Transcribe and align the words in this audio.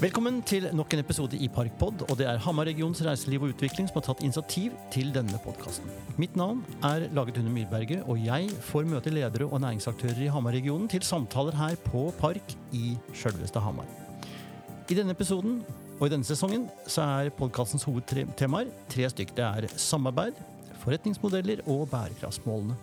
Velkommen 0.00 0.38
til 0.48 0.64
nok 0.72 0.94
en 0.96 1.02
episode 1.02 1.36
i 1.36 1.44
Parkpod, 1.52 2.06
og 2.06 2.16
det 2.16 2.24
er 2.24 2.38
Hamar-regionens 2.40 3.02
reiseliv 3.04 3.42
og 3.44 3.50
utvikling 3.52 3.84
som 3.84 3.98
har 3.98 4.06
tatt 4.06 4.22
initiativ 4.24 4.72
til 4.94 5.10
denne 5.12 5.36
podkasten. 5.44 5.90
Mitt 6.16 6.38
navn 6.40 6.62
er 6.88 7.04
Laget 7.12 7.36
Hunde 7.36 7.52
Myrberget, 7.52 8.06
og 8.08 8.16
jeg 8.24 8.48
får 8.64 8.88
møte 8.88 9.12
ledere 9.12 9.44
og 9.44 9.60
næringsaktører 9.60 10.22
i 10.24 10.30
Hamar-regionen 10.32 10.88
til 10.88 11.04
samtaler 11.04 11.58
her 11.58 11.76
på 11.84 12.06
Park 12.16 12.54
i 12.72 12.94
sjølveste 13.12 13.60
Hamar. 13.60 13.84
I 14.88 14.96
denne 14.96 15.12
episoden 15.12 15.60
og 15.98 16.06
i 16.06 16.14
denne 16.14 16.24
sesongen 16.24 16.64
så 16.88 17.04
er 17.20 17.34
podkastens 17.36 17.84
hovedtemaer 17.84 18.72
tre 18.88 19.12
stykk. 19.12 19.36
Det 19.36 19.44
er 19.50 19.68
samarbeid, 19.76 20.40
forretningsmodeller 20.80 21.60
og 21.68 21.90
bærekraftsmålene. 21.92 22.80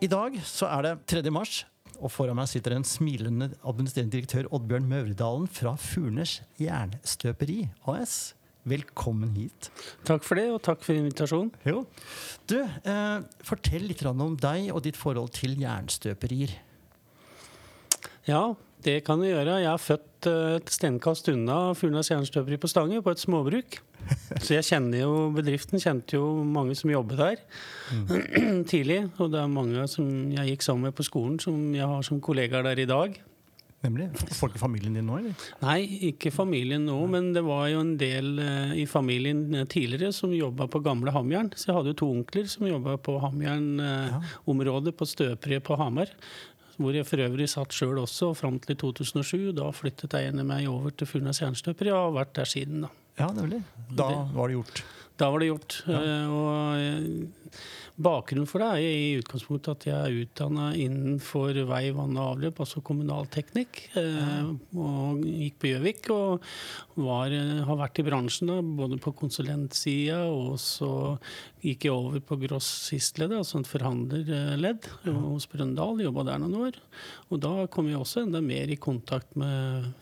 I 0.00 0.08
dag 0.08 0.40
så 0.48 0.72
er 0.72 0.88
det 0.88 0.96
3. 1.12 1.28
mars, 1.28 1.66
og 2.00 2.12
foran 2.12 2.38
meg 2.38 2.48
sitter 2.50 2.76
en 2.76 2.86
smilende 2.86 3.50
administrerende 3.62 4.14
direktør 4.16 4.48
Oddbjørn 4.54 4.88
Møvredalen 4.90 5.48
fra 5.50 5.74
Furnes 5.80 6.40
Jernstøperi 6.60 7.60
AS. 7.90 8.34
Velkommen 8.64 9.34
hit. 9.36 9.68
Takk 10.08 10.24
for 10.24 10.40
det, 10.40 10.46
og 10.54 10.62
takk 10.64 10.80
for 10.86 10.96
invitasjonen. 10.96 11.50
Jo. 11.68 11.82
Du, 12.48 12.56
eh, 12.62 13.18
fortell 13.44 13.84
litt 13.90 14.04
om 14.08 14.38
deg 14.40 14.70
og 14.72 14.82
ditt 14.86 14.96
forhold 14.96 15.34
til 15.36 15.58
jernstøperier. 15.60 16.54
Ja, 18.24 18.54
det 18.84 19.00
kan 19.06 19.22
jeg 19.24 19.34
gjøre. 19.34 19.58
Jeg 19.62 19.70
er 19.72 19.82
født 19.82 20.28
eh, 20.30 20.54
et 20.58 20.72
stenkast 20.72 21.28
unna 21.32 21.58
Furnes 21.78 22.10
Jernstøperi 22.12 22.60
på 22.60 22.70
Stange, 22.70 23.02
på 23.04 23.14
et 23.14 23.22
småbruk. 23.22 23.80
Så 24.36 24.56
jeg 24.58 24.66
kjenner 24.68 25.00
jo 25.00 25.12
bedriften, 25.32 25.80
kjente 25.80 26.18
jo 26.18 26.26
mange 26.44 26.76
som 26.76 26.92
jobbet 26.92 27.20
der 27.22 27.38
mm. 27.92 28.64
tidlig. 28.72 29.00
Og 29.16 29.32
det 29.32 29.40
er 29.40 29.52
mange 29.52 29.86
som 29.90 30.08
jeg 30.34 30.52
gikk 30.52 30.66
sammen 30.66 30.90
med 30.90 30.96
på 30.98 31.06
skolen, 31.06 31.38
som 31.40 31.70
jeg 31.76 31.88
har 31.88 32.04
som 32.04 32.20
kollegaer 32.24 32.66
der 32.68 32.84
i 32.84 32.90
dag. 32.90 33.16
Nemlig? 33.84 34.06
Folk 34.32 34.54
i 34.56 34.60
familien 34.60 34.94
din 34.96 35.04
nå, 35.04 35.18
eller? 35.20 35.48
Nei, 35.60 35.80
ikke 36.08 36.32
familien 36.32 36.86
nå. 36.88 36.96
Men 37.12 37.32
det 37.36 37.42
var 37.44 37.66
jo 37.68 37.82
en 37.82 37.92
del 38.00 38.30
uh, 38.40 38.72
i 38.80 38.86
familien 38.88 39.42
eh, 39.52 39.66
tidligere 39.68 40.12
som 40.16 40.32
jobba 40.32 40.68
på 40.72 40.80
gamle 40.84 41.12
Hamjern. 41.12 41.52
Så 41.52 41.68
jeg 41.68 41.78
hadde 41.78 41.92
jo 41.92 41.98
to 42.00 42.08
onkler 42.14 42.48
som 42.48 42.64
jobba 42.68 42.96
på 43.04 43.18
Hamjern-området, 43.20 44.94
ja. 44.94 44.96
på 44.96 45.08
støperiet 45.10 45.66
på 45.66 45.76
Hamar. 45.80 46.12
Hvor 46.78 46.96
jeg 46.96 47.06
for 47.06 47.22
øvrig 47.22 47.48
satt 47.50 47.74
sjøl 47.76 48.00
også, 48.02 48.32
fram 48.38 48.58
til 48.62 48.76
2007. 48.80 49.52
Da 49.58 49.70
flyttet 49.74 50.16
eierne 50.18 50.44
meg 50.46 50.68
over 50.70 50.90
til 50.90 51.08
Furnes 51.10 51.40
Jernstøperi 51.42 51.92
og 51.94 52.00
har 52.08 52.18
vært 52.20 52.34
der 52.40 52.50
siden. 52.50 52.86
da. 52.86 52.92
Ja, 53.20 53.30
nemlig. 53.34 53.62
Da 53.94 54.08
var 54.34 54.50
det 54.50 54.58
gjort. 54.58 54.84
Da 55.20 55.30
var 55.30 55.42
det 55.42 55.52
gjort. 55.52 55.80
Ja. 55.86 56.02
Uh, 56.02 56.34
og 56.34 56.78
eh, 56.82 57.58
Bakgrunnen 57.94 58.48
for 58.50 58.58
det 58.58 58.68
er 58.74 58.82
i 58.82 59.18
utgangspunktet 59.20 59.76
at 59.76 59.84
jeg 59.86 59.94
er 59.94 60.24
utdanna 60.24 60.72
innenfor 60.74 61.54
vei, 61.68 61.84
vann 61.94 62.16
og 62.18 62.32
avløp, 62.32 62.58
altså 62.64 62.82
kommunalteknikk. 62.82 63.84
Ja. 63.94 64.40
og 64.74 65.22
gikk 65.22 65.60
på 65.62 65.70
Gjøvik 65.70 66.10
og 66.10 66.42
var, 66.98 67.30
eh, 67.30 67.62
har 67.62 67.78
vært 67.78 68.02
i 68.02 68.06
bransjen 68.08 68.50
da, 68.50 68.58
både 68.82 68.98
på 68.98 69.14
konsulentsida 69.14 70.24
og 70.26 70.58
så 70.58 70.90
gikk 71.62 71.86
jeg 71.86 71.94
over 71.94 72.18
på 72.26 72.40
grossistleddet, 72.42 73.38
altså 73.38 73.60
en 73.60 73.70
forhandlerledd 73.70 74.90
hos 75.06 75.46
Brøndal. 75.54 76.02
Jobba 76.02 76.26
der 76.26 76.42
noen 76.42 76.58
år. 76.66 76.82
Og 77.30 77.38
da 77.46 77.54
kom 77.70 77.86
jeg 77.92 78.02
også 78.02 78.26
enda 78.26 78.42
mer 78.42 78.74
i 78.74 78.80
kontakt 78.80 79.38
med 79.38 79.92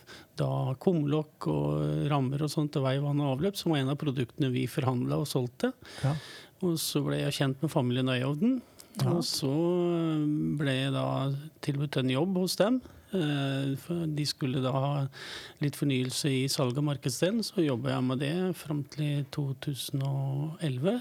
da 0.42 0.76
kumlokk 0.82 1.48
og 1.52 2.08
rammer 2.12 2.44
og 2.44 2.52
sånt 2.52 2.74
til 2.74 2.84
vei, 2.84 2.98
vann 3.02 3.22
og 3.22 3.36
avløp, 3.36 3.58
som 3.58 3.72
var 3.72 3.82
en 3.82 3.94
av 3.94 4.00
produktene 4.00 4.52
vi 4.52 4.66
forhandla 4.70 5.22
og 5.22 5.30
solgte. 5.30 5.72
Ja. 6.02 6.16
Og 6.62 6.76
så 6.78 7.02
ble 7.06 7.22
jeg 7.22 7.38
kjent 7.38 7.62
med 7.64 7.72
familien 7.72 8.10
Øyovden. 8.12 8.60
Ja. 9.00 9.14
Og 9.14 9.22
så 9.24 9.52
ble 10.58 10.74
jeg 10.76 10.92
da 10.94 11.06
tilbudt 11.64 11.96
en 12.02 12.12
jobb 12.12 12.42
hos 12.42 12.58
dem. 12.60 12.82
Eh, 13.12 13.92
de 14.16 14.26
skulle 14.28 14.62
da 14.64 14.72
ha 14.72 14.92
litt 15.60 15.76
fornyelse 15.76 16.30
i 16.32 16.44
salg 16.52 16.78
av 16.80 16.86
markedsdelen, 16.86 17.42
så 17.44 17.64
jobba 17.64 17.92
jeg 17.92 18.06
med 18.08 18.22
det 18.24 18.34
fram 18.56 18.82
til 18.92 19.26
2011. 19.34 21.00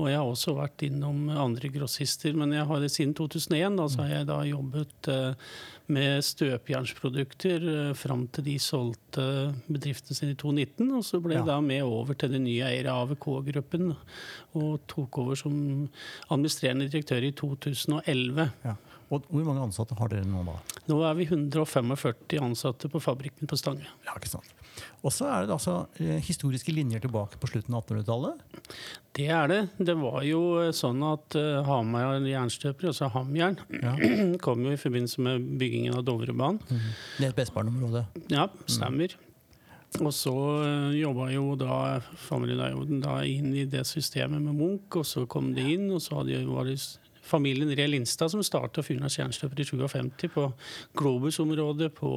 Og 0.00 0.08
jeg 0.08 0.16
har 0.16 0.24
også 0.24 0.54
vært 0.56 0.82
innom 0.86 1.26
andre 1.28 1.68
grossister, 1.72 2.32
men 2.38 2.54
jeg 2.56 2.64
har 2.68 2.80
det 2.80 2.88
siden 2.94 3.12
2001. 3.18 3.76
Da, 3.76 3.88
så 3.92 4.00
har 4.04 4.14
jeg 4.14 4.28
da 4.30 4.38
jobbet 4.48 5.08
eh, 5.12 5.50
med 5.92 6.24
støpjernsprodukter 6.24 7.66
eh, 7.74 7.90
fram 7.98 8.24
til 8.32 8.46
de 8.46 8.54
solgte 8.62 9.26
bedriften 9.68 10.16
sin 10.16 10.32
i 10.32 10.38
2019. 10.40 10.88
Og 10.96 11.04
så 11.04 11.20
ble 11.20 11.36
jeg 11.36 11.48
da 11.48 11.58
med 11.64 11.84
over 11.84 12.16
til 12.16 12.32
den 12.32 12.46
nye 12.48 12.64
eiere 12.70 12.94
AVK-gruppen 13.02 13.92
og 14.56 14.72
tok 14.88 15.20
over 15.20 15.36
som 15.42 15.58
administrerende 16.30 16.88
direktør 16.88 17.28
i 17.28 17.34
2011. 17.36 18.48
Ja. 18.64 18.76
Og 19.12 19.26
Hvor 19.28 19.44
mange 19.44 19.66
ansatte 19.66 19.96
har 19.98 20.08
dere 20.08 20.24
nå, 20.24 20.40
da? 20.46 20.56
Nå 20.88 20.98
er 21.04 21.16
vi 21.18 21.26
145 21.28 22.40
ansatte 22.40 22.88
på 22.88 23.00
fabrikken 23.02 23.50
på 23.50 23.58
Stange. 23.60 23.84
Ja, 24.06 24.16
ikke 24.16 24.30
sant. 24.32 24.48
Og 25.02 25.12
så 25.12 25.26
er 25.28 25.46
det 25.46 25.52
altså 25.52 25.74
eh, 26.00 26.16
historiske 26.24 26.72
linjer 26.72 27.02
tilbake 27.04 27.40
på 27.40 27.50
slutten 27.50 27.76
av 27.76 27.84
1800-tallet? 27.84 28.62
Det 29.18 29.26
er 29.28 29.50
det. 29.50 29.60
Det 29.76 29.96
var 30.00 30.22
jo 30.24 30.40
eh, 30.62 30.70
sånn 30.76 31.02
at 31.04 31.36
uh, 31.36 31.60
Hamar 31.66 32.22
jernstøper, 32.24 32.88
altså 32.92 33.10
Hamjern, 33.12 33.58
ja. 33.82 33.92
kom 34.44 34.64
jo 34.64 34.72
i 34.72 34.80
forbindelse 34.80 35.26
med 35.26 35.44
byggingen 35.60 35.98
av 35.98 36.06
Dovrebanen. 36.08 36.62
Mm. 36.70 36.88
Det 37.18 37.26
er 37.26 37.34
et 37.34 37.38
Bessbarn-område? 37.42 38.06
Ja, 38.32 38.48
stemmer. 38.64 39.12
Mm. 39.18 39.28
Og 40.00 40.12
så 40.16 40.32
uh, 40.32 40.90
jobba 40.96 41.28
jo 41.34 41.52
da 41.60 42.00
familien 42.16 43.02
da 43.04 43.18
inn 43.28 43.52
i 43.52 43.66
det 43.68 43.84
systemet 43.90 44.40
med 44.40 44.56
Munch, 44.56 44.96
og 44.96 45.04
så 45.04 45.26
kom 45.28 45.52
de 45.56 45.66
inn, 45.74 45.90
og 45.92 46.00
så 46.00 46.22
hadde, 46.22 46.46
var 46.48 46.70
det 46.70 46.78
familien 47.22 47.70
Ree 47.70 47.88
Lindstad 47.88 48.32
som 48.32 48.42
starta 48.44 48.82
Furnas 48.84 49.16
Jernstøper 49.18 49.62
i 49.62 49.66
57 49.66 50.28
på 50.34 50.46
Globus-området 50.98 51.92
på 51.94 52.10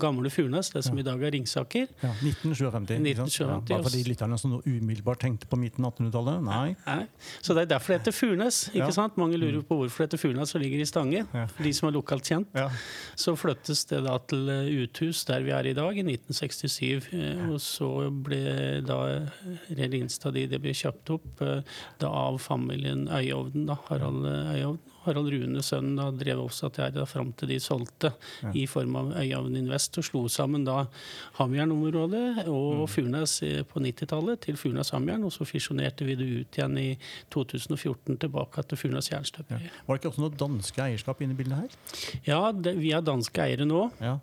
gamle 0.00 0.30
Furnas, 0.30 0.70
det 0.74 0.82
som 0.86 0.98
ja. 0.98 1.04
i 1.04 1.06
dag 1.06 1.22
er 1.22 1.34
Ringsaker. 1.34 1.86
Ja, 2.02 2.12
1957. 2.22 2.98
1957 2.98 3.40
ja, 3.44 3.58
bare 3.68 3.86
for 3.86 3.94
de 3.94 4.02
lytterne 4.08 4.38
som 4.40 4.56
umiddelbart 4.64 5.22
tenkte 5.22 5.48
på 5.50 5.58
midten 5.60 5.86
av 5.86 5.94
1800-tallet? 5.94 6.44
Nei. 6.48 6.74
Nei. 6.86 7.04
Så 7.40 7.56
det 7.56 7.66
er 7.66 7.72
derfor 7.74 7.94
det 7.94 8.00
heter 8.00 8.16
Furnes. 8.16 8.60
ikke 8.74 8.92
sant? 8.94 9.18
Mange 9.20 9.38
lurer 9.40 9.62
på 9.66 9.78
hvorfor 9.80 10.04
det 10.04 10.08
heter 10.08 10.22
Furnas 10.24 10.54
som 10.54 10.62
ligger 10.62 10.82
i 10.82 10.88
Stange. 10.88 11.24
For 11.32 11.66
de 11.66 11.74
som 11.76 11.90
er 11.90 11.96
lokalt 11.96 12.28
kjent. 12.28 12.58
Så 13.18 13.34
flyttes 13.38 13.84
det 13.90 14.02
da 14.06 14.16
til 14.28 14.48
eh, 14.52 14.70
uthus 14.82 15.24
der 15.28 15.44
vi 15.46 15.54
er 15.54 15.70
i 15.70 15.74
dag, 15.76 15.96
i 15.96 16.04
1967. 16.04 17.10
Eh, 17.14 17.44
og 17.48 17.60
så 17.62 17.90
ble 18.10 18.82
da 18.86 18.98
Ree 19.68 19.90
Lindstad 19.92 20.36
de, 20.36 20.46
det 20.50 20.60
ble 20.62 20.74
kjøpt 20.76 21.14
opp 21.14 21.42
eh, 21.44 21.62
da 22.02 22.12
av 22.26 22.38
familien 22.42 23.06
Øyovden, 23.08 23.66
da, 23.68 23.78
Harald 23.88 24.26
Øyhavn. 24.54 24.78
Harald 25.08 25.30
Rune, 25.32 25.62
sønnen, 25.64 25.96
da 25.96 26.10
drev 26.12 26.42
også 26.42 26.68
at 26.68 26.78
jeg 26.82 26.94
da 26.96 27.04
fram 27.08 27.30
til 27.38 27.48
de 27.48 27.56
solgte 27.62 28.10
ja. 28.42 28.50
i 28.52 28.66
form 28.68 28.96
av 29.00 29.12
Øyhavn 29.16 29.56
Invest, 29.56 29.96
og 30.00 30.04
slo 30.04 30.24
sammen 30.32 30.66
da 30.66 30.82
Hamjern-området 31.38 32.44
og 32.44 32.82
mm. 32.82 32.86
Furnes 32.92 33.38
på 33.70 33.82
90-tallet 33.84 34.42
til 34.44 34.58
Furnes 34.60 34.92
Hamjern, 34.92 35.24
og 35.24 35.32
så 35.32 35.48
fisjonerte 35.48 36.04
vi 36.08 36.18
det 36.18 36.28
ut 36.28 36.60
igjen 36.60 36.76
i 36.80 36.88
2014 37.34 38.18
tilbake 38.26 38.66
til 38.68 38.82
Furnes 38.82 39.08
Jernstøperi. 39.12 39.70
Ja. 39.70 39.84
Var 39.86 39.96
det 39.96 40.02
ikke 40.02 40.12
også 40.12 40.26
noe 40.26 40.40
danske 40.44 40.84
eierskap 40.84 41.22
inne 41.24 41.36
i 41.36 41.40
bildet 41.40 41.62
her? 41.62 42.18
Ja, 42.28 42.42
det, 42.52 42.76
vi 42.82 42.92
er 42.92 43.04
danske 43.04 43.48
eiere 43.48 43.68
nå. 43.68 43.86
Ja. 44.04 44.18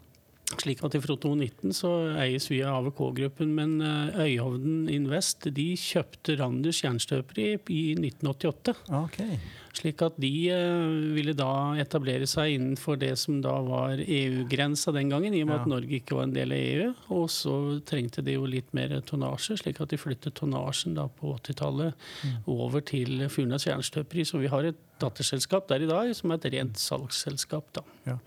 Slik 0.53 0.83
at 0.85 0.93
I 0.93 1.01
Fra 1.01 1.15
2019 1.17 1.73
så 1.73 1.91
eies 2.21 2.45
vi 2.51 2.61
av 2.63 2.85
AVK-gruppen, 2.85 3.49
men 3.57 3.79
eh, 3.81 4.19
Øyhovden 4.27 4.85
Invest 4.93 5.47
de 5.55 5.71
kjøpte 5.79 6.37
Randers 6.39 6.83
Jernstøperi 6.83 7.47
i 7.73 7.81
1988. 7.97 8.75
Okay. 9.01 9.39
Slik 9.85 10.01
at 10.01 10.15
de 10.17 10.31
eh, 10.49 10.93
ville 11.13 11.35
da 11.37 11.75
etablere 11.77 12.25
seg 12.25 12.55
innenfor 12.55 12.97
det 12.97 13.11
som 13.21 13.37
da 13.43 13.53
var 13.61 13.99
EU-grensa 14.01 14.89
den 14.95 15.11
gangen, 15.13 15.35
i 15.37 15.43
og 15.43 15.51
med 15.51 15.59
ja. 15.59 15.61
at 15.61 15.69
Norge 15.69 15.99
ikke 15.99 16.17
var 16.17 16.25
en 16.25 16.33
del 16.33 16.55
av 16.55 16.63
EU. 16.63 16.87
Og 17.19 17.27
så 17.29 17.53
trengte 17.85 18.23
de 18.25 18.33
jo 18.33 18.47
litt 18.49 18.73
mer 18.73 18.95
tonnasje, 19.05 19.59
slik 19.61 19.83
at 19.83 19.93
de 19.93 20.01
flyttet 20.01 20.33
tonnasjen 20.41 20.97
da 20.97 21.05
på 21.19 21.35
80-tallet 21.37 21.93
mm. 21.93 22.35
over 22.49 22.81
til 22.81 23.27
Furnes 23.29 23.69
Jernstøperi. 23.69 24.25
Så 24.25 24.41
vi 24.41 24.49
har 24.49 24.65
et 24.65 24.81
datterselskap 25.01 25.67
der 25.69 25.83
i 25.83 25.89
dag 25.89 26.11
som 26.15 26.31
er 26.31 26.39
et 26.39 26.53
rent 26.55 26.79
salgsselskap. 26.79 27.67
da. 27.75 27.83
Ja. 28.07 28.17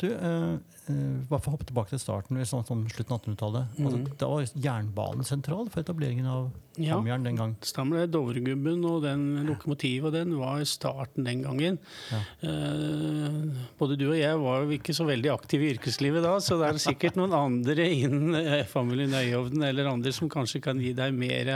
Du, 0.00 0.06
eh, 0.12 0.54
eh 0.90 1.16
bare 1.30 1.40
for 1.40 1.50
å 1.50 1.56
hoppe 1.56 1.66
tilbake 1.70 1.94
til 1.94 2.02
starten, 2.02 2.44
sånn, 2.44 2.66
sånn 2.66 2.84
slutten 2.90 3.14
av 3.14 3.22
1800-tallet. 3.22 3.78
Mm. 3.78 3.86
Altså, 3.86 4.16
da 4.20 4.28
var 4.30 4.46
jernbanen 4.68 5.24
sentral 5.24 5.70
for 5.70 5.80
etableringen 5.80 6.26
av 6.26 6.50
ja, 6.76 7.00
den 7.00 7.36
gang? 7.38 7.56
Stemmer 7.64 8.02
det. 8.02 8.12
Dovregubben 8.14 8.84
og 8.84 9.02
den 9.06 9.46
lokomotivet 9.46 10.10
og 10.10 10.16
den 10.18 10.36
var 10.36 10.64
starten 10.64 11.05
den 11.14 11.44
gangen. 11.44 11.78
Ja. 12.10 12.20
Eh, 12.48 13.38
både 13.78 13.98
du 14.00 14.08
og 14.10 14.18
jeg 14.18 14.42
var 14.42 14.64
jo 14.64 14.76
ikke 14.76 14.96
så 14.96 15.06
veldig 15.08 15.32
aktive 15.34 15.68
i 15.68 15.74
yrkeslivet 15.76 16.24
da, 16.26 16.36
så 16.42 16.58
det 16.60 16.72
er 16.72 16.82
sikkert 16.82 17.18
noen 17.20 17.36
andre 17.36 17.86
innen 17.86 18.34
Family 18.66 18.96
familien 18.96 19.14
Øyhovden 19.14 19.62
eller 19.62 19.90
andre 19.90 20.12
som 20.12 20.28
kanskje 20.32 20.60
kan 20.64 20.80
gi 20.80 20.92
deg 20.96 21.14
mer 21.14 21.50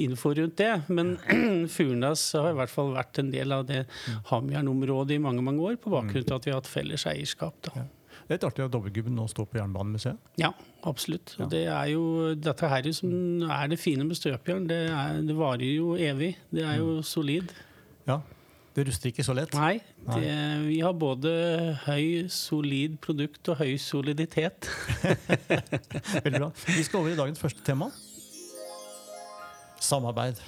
info 0.00 0.34
rundt 0.34 0.58
det. 0.58 0.72
Men 0.88 1.16
Furnes 1.74 2.32
har 2.34 2.50
i 2.52 2.58
hvert 2.58 2.72
fall 2.72 2.94
vært 2.96 3.22
en 3.22 3.30
del 3.32 3.52
av 3.54 3.66
det 3.68 3.84
Hamjern-området 4.30 5.16
i 5.16 5.22
mange 5.22 5.44
mange 5.44 5.62
år, 5.62 5.78
på 5.80 5.92
bakgrunn 5.92 6.28
av 6.30 6.40
at 6.40 6.46
vi 6.46 6.54
har 6.54 6.60
hatt 6.60 6.70
felles 6.70 7.06
eierskap. 7.06 7.56
da. 7.68 7.86
Det 8.30 8.36
er 8.36 8.38
litt 8.38 8.44
artig 8.46 8.62
at 8.62 8.74
Dobbeltgubben 8.74 9.16
nå 9.18 9.24
står 9.26 9.46
på 9.50 9.58
Jernbanemuseet. 9.58 10.18
Ja, 10.38 10.52
absolutt. 10.86 11.32
Og 11.42 11.48
Det 11.50 11.64
er 11.66 11.86
jo 11.90 12.34
dette 12.38 12.68
her 12.70 12.86
som 12.94 13.42
er 13.42 13.70
det 13.72 13.80
fine 13.82 14.06
med 14.06 14.18
støpjern. 14.18 14.68
Det, 14.70 14.78
det, 15.26 15.34
varer 15.34 15.66
jo 15.66 15.96
evig. 15.98 16.36
Det 16.54 16.62
er 16.62 16.78
jo 16.78 17.00
mm. 17.00 17.08
solid. 17.10 17.50
Ja. 18.06 18.20
Det 18.74 18.84
ruster 18.86 19.10
ikke 19.10 19.24
så 19.26 19.34
lett? 19.34 19.54
Nei. 19.58 19.80
Det, 20.06 20.34
vi 20.68 20.78
har 20.84 20.94
både 20.94 21.30
høy, 21.88 22.28
solid 22.30 23.00
produkt 23.02 23.50
og 23.50 23.58
høy 23.58 23.74
soliditet. 23.82 24.68
Veldig 26.24 26.38
bra. 26.38 26.50
Vi 26.68 26.84
skal 26.86 27.00
over 27.00 27.10
i 27.10 27.18
dagens 27.18 27.42
første 27.42 27.64
tema. 27.66 27.90
Samarbeid. 29.82 30.38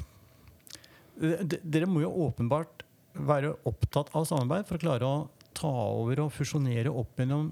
Dere 1.18 1.88
må 1.90 2.04
jo 2.04 2.12
åpenbart 2.28 2.86
være 3.12 3.56
opptatt 3.68 4.12
av 4.16 4.26
samarbeid 4.28 4.68
for 4.68 4.78
å 4.78 4.82
klare 4.82 5.08
å 5.08 5.16
ta 5.56 5.72
over 5.92 6.24
og 6.24 6.32
fusjonere 6.34 6.92
opp 6.94 7.18
gjennom 7.18 7.50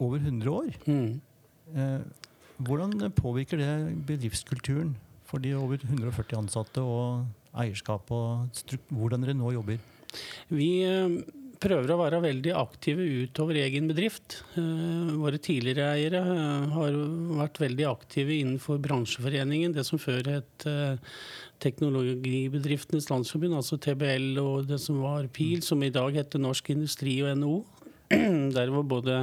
over 0.00 0.20
100 0.20 0.52
år. 0.52 0.76
Mm. 0.86 1.20
Eh, 1.74 2.00
hvordan 2.60 3.08
påvirker 3.16 3.60
det 3.60 3.72
bedriftskulturen 4.08 4.94
for 5.24 5.42
de 5.42 5.54
over 5.56 5.80
140 5.80 6.42
ansatte 6.42 6.84
og 6.84 7.24
eierskap 7.56 8.10
og 8.14 8.62
hvordan 8.92 9.24
dere 9.24 9.36
nå 9.38 9.54
jobber? 9.56 9.80
Vi 10.50 10.70
eh, 10.86 11.18
prøver 11.60 11.92
å 11.92 11.98
være 12.00 12.22
veldig 12.24 12.54
aktive 12.56 13.04
utover 13.24 13.60
egen 13.62 13.90
bedrift. 13.90 14.40
Eh, 14.58 15.12
våre 15.20 15.40
tidligere 15.42 15.92
eiere 15.96 16.22
eh, 16.24 16.70
har 16.74 16.98
vært 17.42 17.60
veldig 17.62 17.86
aktive 17.90 18.38
innenfor 18.38 18.80
bransjeforeningen, 18.82 19.76
det 19.76 19.86
som 19.88 20.00
før 20.02 20.32
het 20.38 20.68
Teknologibedriftenes 21.60 23.10
Landsforbund, 23.10 23.58
altså 23.58 23.76
TBL, 23.76 24.32
og 24.40 24.70
det 24.70 24.80
som 24.80 25.02
var 25.04 25.28
PIL, 25.34 25.60
som 25.64 25.82
i 25.84 25.92
dag 25.92 26.16
heter 26.16 26.40
Norsk 26.40 26.72
Industri 26.72 27.18
og 27.24 27.36
NHO. 27.42 27.58
Der 28.56 28.72
var 28.74 28.82
både 28.82 29.16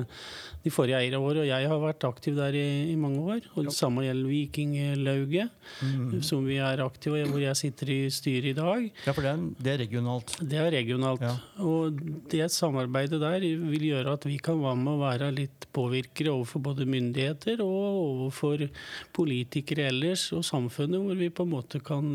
de 0.68 0.72
forrige 0.74 1.00
eierne 1.00 1.19
våre 1.22 1.44
og 1.44 1.48
jeg 1.48 1.69
har 1.69 1.80
vært 1.81 2.06
aktiv 2.07 2.36
der 2.38 2.56
i, 2.57 2.92
i 2.92 2.95
mange 3.00 3.22
år. 3.22 3.45
Og 3.56 3.68
det 3.68 3.75
samme 3.75 4.04
gjelder 4.06 4.30
Vikinglauget, 4.31 5.54
mm. 5.81 6.22
som 6.25 6.45
vi 6.48 6.60
er 6.63 6.84
aktive 6.84 7.22
i, 7.22 7.28
hvor 7.30 7.44
jeg 7.44 7.60
sitter 7.60 7.92
i 7.94 8.00
styret 8.13 8.51
i 8.51 8.56
dag. 8.57 8.88
Ja, 9.06 9.13
for 9.13 9.25
det 9.25 9.34
er, 9.34 9.44
det 9.63 9.74
er 9.74 9.81
regionalt? 9.84 10.36
Det 10.42 10.60
er 10.62 10.69
regionalt. 10.74 11.24
Ja. 11.24 11.34
Og 11.63 12.00
det 12.31 12.50
samarbeidet 12.54 13.22
der 13.24 13.39
vil 13.44 13.88
gjøre 13.89 14.18
at 14.18 14.28
vi 14.28 14.38
kan 14.44 14.60
være 14.63 14.81
med 14.81 14.94
å 14.94 15.04
være 15.04 15.31
litt 15.36 15.68
påvirkere 15.75 16.34
overfor 16.34 16.63
både 16.69 16.88
myndigheter 16.89 17.63
og 17.66 18.01
overfor 18.04 18.68
politikere 19.16 19.89
ellers, 19.92 20.30
og 20.36 20.45
samfunnet, 20.48 21.01
hvor 21.04 21.19
vi 21.19 21.31
på 21.34 21.45
en 21.48 21.54
måte 21.54 21.84
kan 21.84 22.07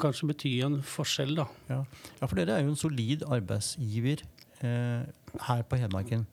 kanskje 0.00 0.30
bety 0.32 0.54
en 0.66 0.80
forskjell. 0.86 1.34
da. 1.42 1.48
Ja, 1.70 1.82
ja 2.20 2.28
for 2.28 2.38
dere 2.38 2.58
er 2.58 2.64
jo 2.64 2.74
en 2.74 2.80
solid 2.80 3.26
arbeidsgiver 3.28 4.24
eh, 4.64 5.02
her 5.48 5.62
på 5.66 5.80
Hedmarken. 5.80 6.26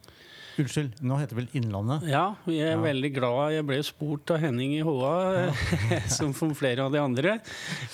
Unnskyld, 0.57 0.95
nå 1.05 1.19
heter 1.19 1.35
det 1.35 1.43
vel 1.43 1.59
Innlandet? 1.59 2.05
Ja, 2.09 2.31
vi 2.47 2.55
er 2.65 2.71
ja. 2.71 2.81
veldig 2.81 3.11
glad. 3.13 3.51
Jeg 3.53 3.65
ble 3.69 3.77
spurt 3.85 4.31
av 4.33 4.39
Henning 4.41 4.73
i 4.73 4.81
HA, 4.81 5.11
ja. 5.35 5.99
som 6.17 6.31
for 6.37 6.55
flere 6.57 6.87
av 6.87 6.95
de 6.95 7.01
andre, 7.01 7.35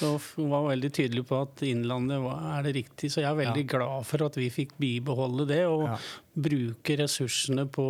og 0.07 0.23
var 0.37 0.69
veldig 0.69 0.91
tydelig 0.95 1.25
på 1.27 1.41
at 1.43 1.63
Innlandet 1.67 2.23
er 2.23 2.63
det 2.63 2.75
riktig. 2.79 3.11
Så 3.11 3.19
jeg 3.19 3.27
er 3.33 3.41
veldig 3.41 3.65
ja. 3.65 3.69
glad 3.75 4.07
for 4.07 4.23
at 4.29 4.39
vi 4.39 4.47
fikk 4.53 4.77
bibeholde 4.79 5.47
det, 5.49 5.65
og 5.67 5.89
bruke 6.33 6.95
ressursene 6.97 7.67
på 7.69 7.85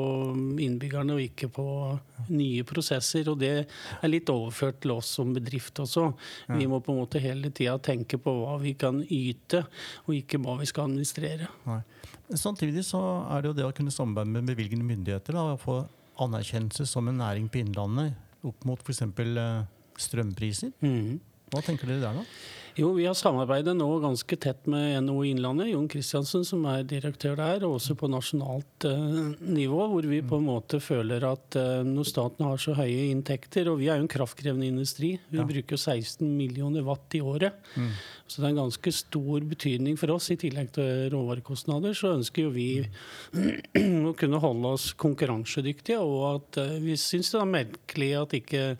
innbyggerne 0.65 1.19
og 1.19 1.21
ikke 1.21 1.51
på 1.53 1.67
nye 2.33 2.65
prosesser. 2.67 3.29
Og 3.29 3.37
det 3.45 3.53
er 3.61 4.09
litt 4.09 4.31
overført 4.33 4.81
til 4.81 4.95
oss 4.97 5.13
som 5.19 5.35
bedrift 5.37 5.83
også. 5.85 6.09
Vi 6.49 6.65
må 6.71 6.81
på 6.81 6.95
en 6.95 7.03
måte 7.03 7.21
hele 7.21 7.53
tida 7.53 7.77
tenke 7.77 8.17
på 8.17 8.39
hva 8.41 8.57
vi 8.63 8.73
kan 8.73 9.03
yte, 9.05 9.67
og 10.07 10.17
ikke 10.17 10.41
hva 10.41 10.57
vi 10.63 10.71
skal 10.73 10.89
administrere. 10.89 11.53
Nei. 11.69 11.83
Samtidig 12.39 12.85
så 12.87 12.99
er 13.29 13.43
det 13.43 13.51
jo 13.51 13.57
det 13.57 13.67
å 13.67 13.75
kunne 13.75 13.93
samarbeide 13.93 14.31
med 14.33 14.49
bevilgende 14.49 14.87
myndigheter 14.87 15.37
og 15.39 15.59
få 15.61 15.77
anerkjennelse 16.23 16.85
som 16.89 17.07
en 17.09 17.19
næring 17.21 17.49
på 17.51 17.61
Innlandet 17.61 18.17
opp 18.45 18.65
mot 18.67 18.81
f.eks. 18.81 19.03
Eh, 19.05 19.63
strømpriser. 20.03 20.73
Mm. 20.83 21.19
Hva 21.53 21.61
tenker 21.65 21.89
dere 21.89 22.01
der, 22.01 22.17
da? 22.17 22.23
Jo, 22.75 22.93
Vi 22.93 23.05
har 23.05 23.13
samarbeidet 23.13 23.75
nå 23.77 23.85
ganske 24.01 24.35
tett 24.41 24.65
med 24.69 25.03
NHO 25.05 25.19
Innlandet, 25.29 25.69
Jon 25.69 25.85
Kristiansen 25.91 26.41
som 26.47 26.63
er 26.71 26.81
direktør 26.89 27.35
der, 27.37 27.65
og 27.67 27.75
også 27.77 27.93
på 27.99 28.09
nasjonalt 28.09 28.87
uh, 28.89 29.35
nivå, 29.45 29.83
hvor 29.91 30.07
vi 30.09 30.23
på 30.25 30.39
en 30.39 30.47
måte 30.47 30.79
føler 30.81 31.21
at 31.27 31.57
uh, 31.59 31.83
når 31.85 32.09
staten 32.09 32.47
har 32.47 32.57
så 32.61 32.73
høye 32.79 33.11
inntekter, 33.11 33.69
og 33.69 33.77
vi 33.83 33.91
er 33.93 34.01
jo 34.01 34.07
en 34.07 34.11
kraftkrevende 34.15 34.71
industri, 34.71 35.13
vi 35.29 35.41
ja. 35.41 35.45
bruker 35.45 35.77
16 35.77 36.25
millioner 36.25 36.85
watt 36.87 37.13
i 37.13 37.21
året, 37.21 37.61
mm. 37.77 37.93
så 38.25 38.41
det 38.41 38.47
er 38.47 38.55
en 38.55 38.61
ganske 38.63 38.97
stor 39.03 39.49
betydning 39.53 39.99
for 40.01 40.17
oss. 40.17 40.31
I 40.33 40.41
tillegg 40.41 40.73
til 40.73 41.09
råvarekostnader, 41.13 41.93
så 41.97 42.15
ønsker 42.17 42.47
jo 42.47 42.55
vi 42.57 42.69
å 44.09 44.15
kunne 44.17 44.41
holde 44.41 44.77
oss 44.79 44.91
konkurransedyktige, 44.97 46.01
og 46.01 46.23
at 46.31 46.63
uh, 46.65 46.79
vi 46.81 46.97
syns 46.97 47.35
det 47.35 47.43
er 47.43 47.57
merkelig 47.59 48.15
at 48.23 48.39
ikke 48.41 48.71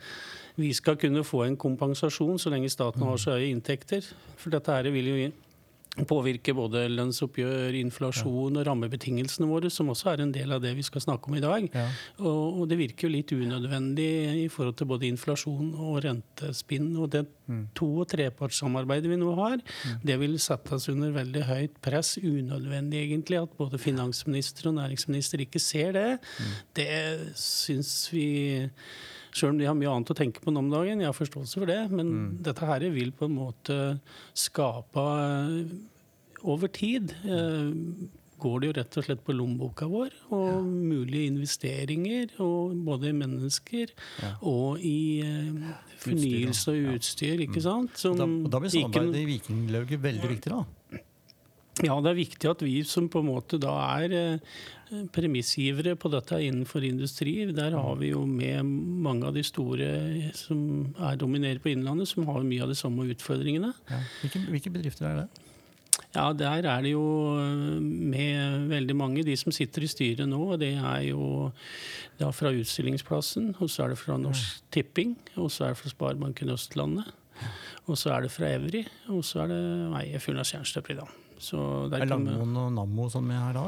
vi 0.56 0.74
skal 0.74 1.00
kunne 1.02 1.24
få 1.26 1.46
en 1.48 1.58
kompensasjon 1.58 2.40
så 2.42 2.52
lenge 2.54 2.70
staten 2.70 3.06
har 3.06 3.18
så 3.22 3.38
høye 3.38 3.50
inntekter. 3.54 4.06
For 4.38 4.54
dette 4.54 4.76
her 4.76 4.92
vil 4.94 5.10
jo 5.10 5.32
påvirke 6.10 6.56
både 6.58 6.88
lønnsoppgjør, 6.90 7.76
inflasjon 7.78 8.58
og 8.58 8.66
rammebetingelsene 8.66 9.46
våre, 9.46 9.70
som 9.70 9.92
også 9.94 10.10
er 10.10 10.24
en 10.24 10.32
del 10.34 10.56
av 10.56 10.64
det 10.64 10.72
vi 10.74 10.86
skal 10.86 11.04
snakke 11.06 11.30
om 11.30 11.38
i 11.38 11.44
dag. 11.44 11.68
Ja. 11.70 11.86
Og, 12.24 12.62
og, 12.64 12.64
det 12.72 12.80
virker 12.80 13.06
jo 13.06 13.14
litt 13.14 13.34
unødvendig 13.36 14.10
i 14.42 14.48
forhold 14.50 14.80
til 14.80 14.90
både 14.90 15.08
inflasjon 15.12 15.70
og 15.78 16.02
rentespinn. 16.08 16.90
Og 16.98 17.12
det 17.14 17.24
mm. 17.46 17.64
to- 17.78 17.92
og 18.02 18.10
trepartssamarbeidet 18.10 19.12
vi 19.12 19.22
nå 19.22 19.36
har, 19.38 19.60
mm. 19.62 20.02
det 20.10 20.18
vil 20.24 20.40
sette 20.42 20.80
oss 20.80 20.90
under 20.90 21.14
veldig 21.14 21.46
høyt 21.52 21.80
press. 21.86 22.16
Unødvendig, 22.18 23.06
egentlig, 23.06 23.44
at 23.46 23.58
både 23.62 23.82
finansminister 23.82 24.72
og 24.72 24.80
næringsminister 24.82 25.46
ikke 25.46 25.62
ser 25.62 25.94
det. 25.94 26.10
Mm. 26.18 26.54
Det 26.82 26.94
syns 27.38 27.94
vi 28.14 28.30
Sjøl 29.34 29.56
om 29.56 29.62
de 29.62 29.70
har 29.70 29.78
mye 29.78 29.92
annet 29.92 30.12
å 30.14 30.18
tenke 30.18 30.44
på 30.44 30.54
nå 30.54 30.62
om 30.62 30.70
dagen, 30.74 31.02
jeg 31.02 31.10
har 31.10 31.18
forståelse 31.18 31.62
for 31.62 31.70
det. 31.70 31.80
Men 31.94 32.12
mm. 32.12 32.28
dette 32.46 32.70
her 32.70 32.86
vil 32.94 33.14
på 33.18 33.30
en 33.30 33.38
måte 33.40 33.78
skape 34.38 35.06
eh, 35.24 35.74
over 36.44 36.70
tid 36.74 37.16
eh, 37.24 37.72
går 38.44 38.60
det 38.60 38.70
jo 38.70 38.76
rett 38.78 38.98
og 39.00 39.06
slett 39.08 39.24
på 39.24 39.36
lommeboka 39.36 39.88
vår. 39.90 40.14
Og 40.36 40.46
ja. 40.50 40.60
mulige 40.62 41.32
investeringer, 41.32 42.36
og 42.44 42.76
både 42.86 43.10
i 43.12 43.18
mennesker 43.18 43.94
ja. 44.22 44.34
og 44.50 44.84
i 44.84 45.24
eh, 45.26 45.74
fornyelse 46.04 46.76
og 46.76 46.96
utstyr. 46.98 47.46
ikke 47.48 47.62
mm. 47.62 47.66
sant? 47.68 48.00
Som 48.00 48.20
da, 48.20 48.30
da 48.56 48.64
blir 48.64 48.74
samarbeidet 48.74 49.24
i 49.24 49.28
Vikinglauget 49.34 50.04
veldig 50.04 50.34
viktig, 50.36 50.54
da? 50.54 50.64
Ja, 51.82 51.96
det 52.06 52.12
er 52.12 52.20
viktig 52.20 52.50
at 52.52 52.62
vi 52.62 52.76
som 52.86 53.08
på 53.10 53.24
en 53.24 53.32
måte 53.32 53.58
da 53.62 53.74
er 53.96 54.14
eh, 54.14 54.58
premissgivere 55.16 55.96
på 55.98 56.12
dette 56.14 56.38
innenfor 56.46 56.86
industri, 56.86 57.40
der 57.50 57.74
har 57.74 57.96
vi 57.98 58.12
jo 58.12 58.28
med 58.30 58.62
mange 58.64 59.26
av 59.26 59.34
de 59.34 59.42
store 59.46 59.88
som 60.38 60.94
er 61.02 61.18
dominerer 61.18 61.64
på 61.64 61.72
Innlandet, 61.72 62.12
som 62.12 62.28
har 62.30 62.46
mye 62.46 62.62
av 62.62 62.70
de 62.70 62.78
samme 62.78 63.08
utfordringene. 63.10 63.72
Ja. 63.90 64.04
Hvilke, 64.22 64.44
hvilke 64.54 64.74
bedrifter 64.76 65.10
er 65.10 65.24
det? 65.24 65.50
Ja, 66.14 66.28
Der 66.38 66.62
er 66.70 66.86
det 66.86 66.94
jo 66.94 67.08
eh, 67.42 67.82
med 67.82 68.70
veldig 68.70 68.96
mange. 68.96 69.26
De 69.26 69.34
som 69.40 69.52
sitter 69.52 69.82
i 69.82 69.90
styret 69.90 70.30
nå, 70.30 70.44
det 70.62 70.76
er 70.78 71.10
jo 71.10 71.50
er 72.22 72.38
fra 72.38 72.54
Utstillingsplassen, 72.54 73.56
og 73.58 73.74
så 73.74 73.88
er 73.88 73.96
det 73.96 74.02
fra 74.04 74.20
Norsk 74.22 74.62
Tipping, 74.70 75.18
og 75.42 75.50
så 75.50 75.66
er 75.66 75.74
det 75.74 75.82
fra 75.82 75.90
Sparebanken 75.90 76.54
Østlandet. 76.54 77.10
Og 77.90 77.98
så 77.98 78.14
er 78.14 78.24
det 78.24 78.32
fra 78.32 78.54
Evry, 78.54 78.86
og 79.10 79.26
så 79.26 79.44
er 79.44 79.52
det 79.52 79.62
meg, 79.90 80.14
i 80.14 81.02
dag. 81.02 81.23
Er 81.52 82.06
Langmoen 82.08 82.56
og 82.60 82.70
Nammo 82.76 83.08
sånn 83.12 83.26
med 83.28 83.40
her 83.40 83.58
da? 83.58 83.64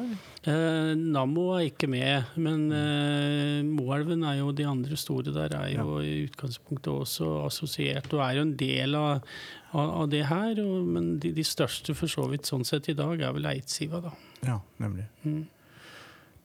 Eh, 0.52 0.92
Nammo 0.98 1.48
er 1.56 1.68
ikke 1.70 1.90
med, 1.92 2.32
men 2.42 2.68
eh, 2.76 3.60
Moelven 3.68 4.24
er 4.28 4.40
jo 4.40 4.54
de 4.56 4.68
andre 4.70 5.00
store 5.00 5.34
der 5.36 5.56
er 5.58 5.74
jo 5.74 5.98
ja. 6.00 6.06
i 6.06 6.14
utgangspunktet 6.28 6.92
også 6.94 7.32
assosiert 7.46 8.08
og 8.16 8.24
er 8.26 8.40
jo 8.40 8.46
en 8.46 8.56
del 8.60 8.96
av, 9.00 9.26
av, 9.74 9.92
av 10.04 10.08
det 10.14 10.24
her. 10.30 10.62
Og, 10.64 10.88
men 10.96 11.16
de, 11.24 11.34
de, 11.36 11.46
største 11.46 11.98
for 11.98 12.12
så 12.12 12.30
vidt 12.32 12.48
sånn 12.50 12.66
sett 12.68 12.92
i 12.94 12.98
dag 12.98 13.20
er 13.20 13.36
vel 13.36 13.52
Eidsiva, 13.52 14.04
da. 14.06 14.16
Ja, 14.46 14.62
nemlig. 14.84 15.08
Mm. 15.26 15.44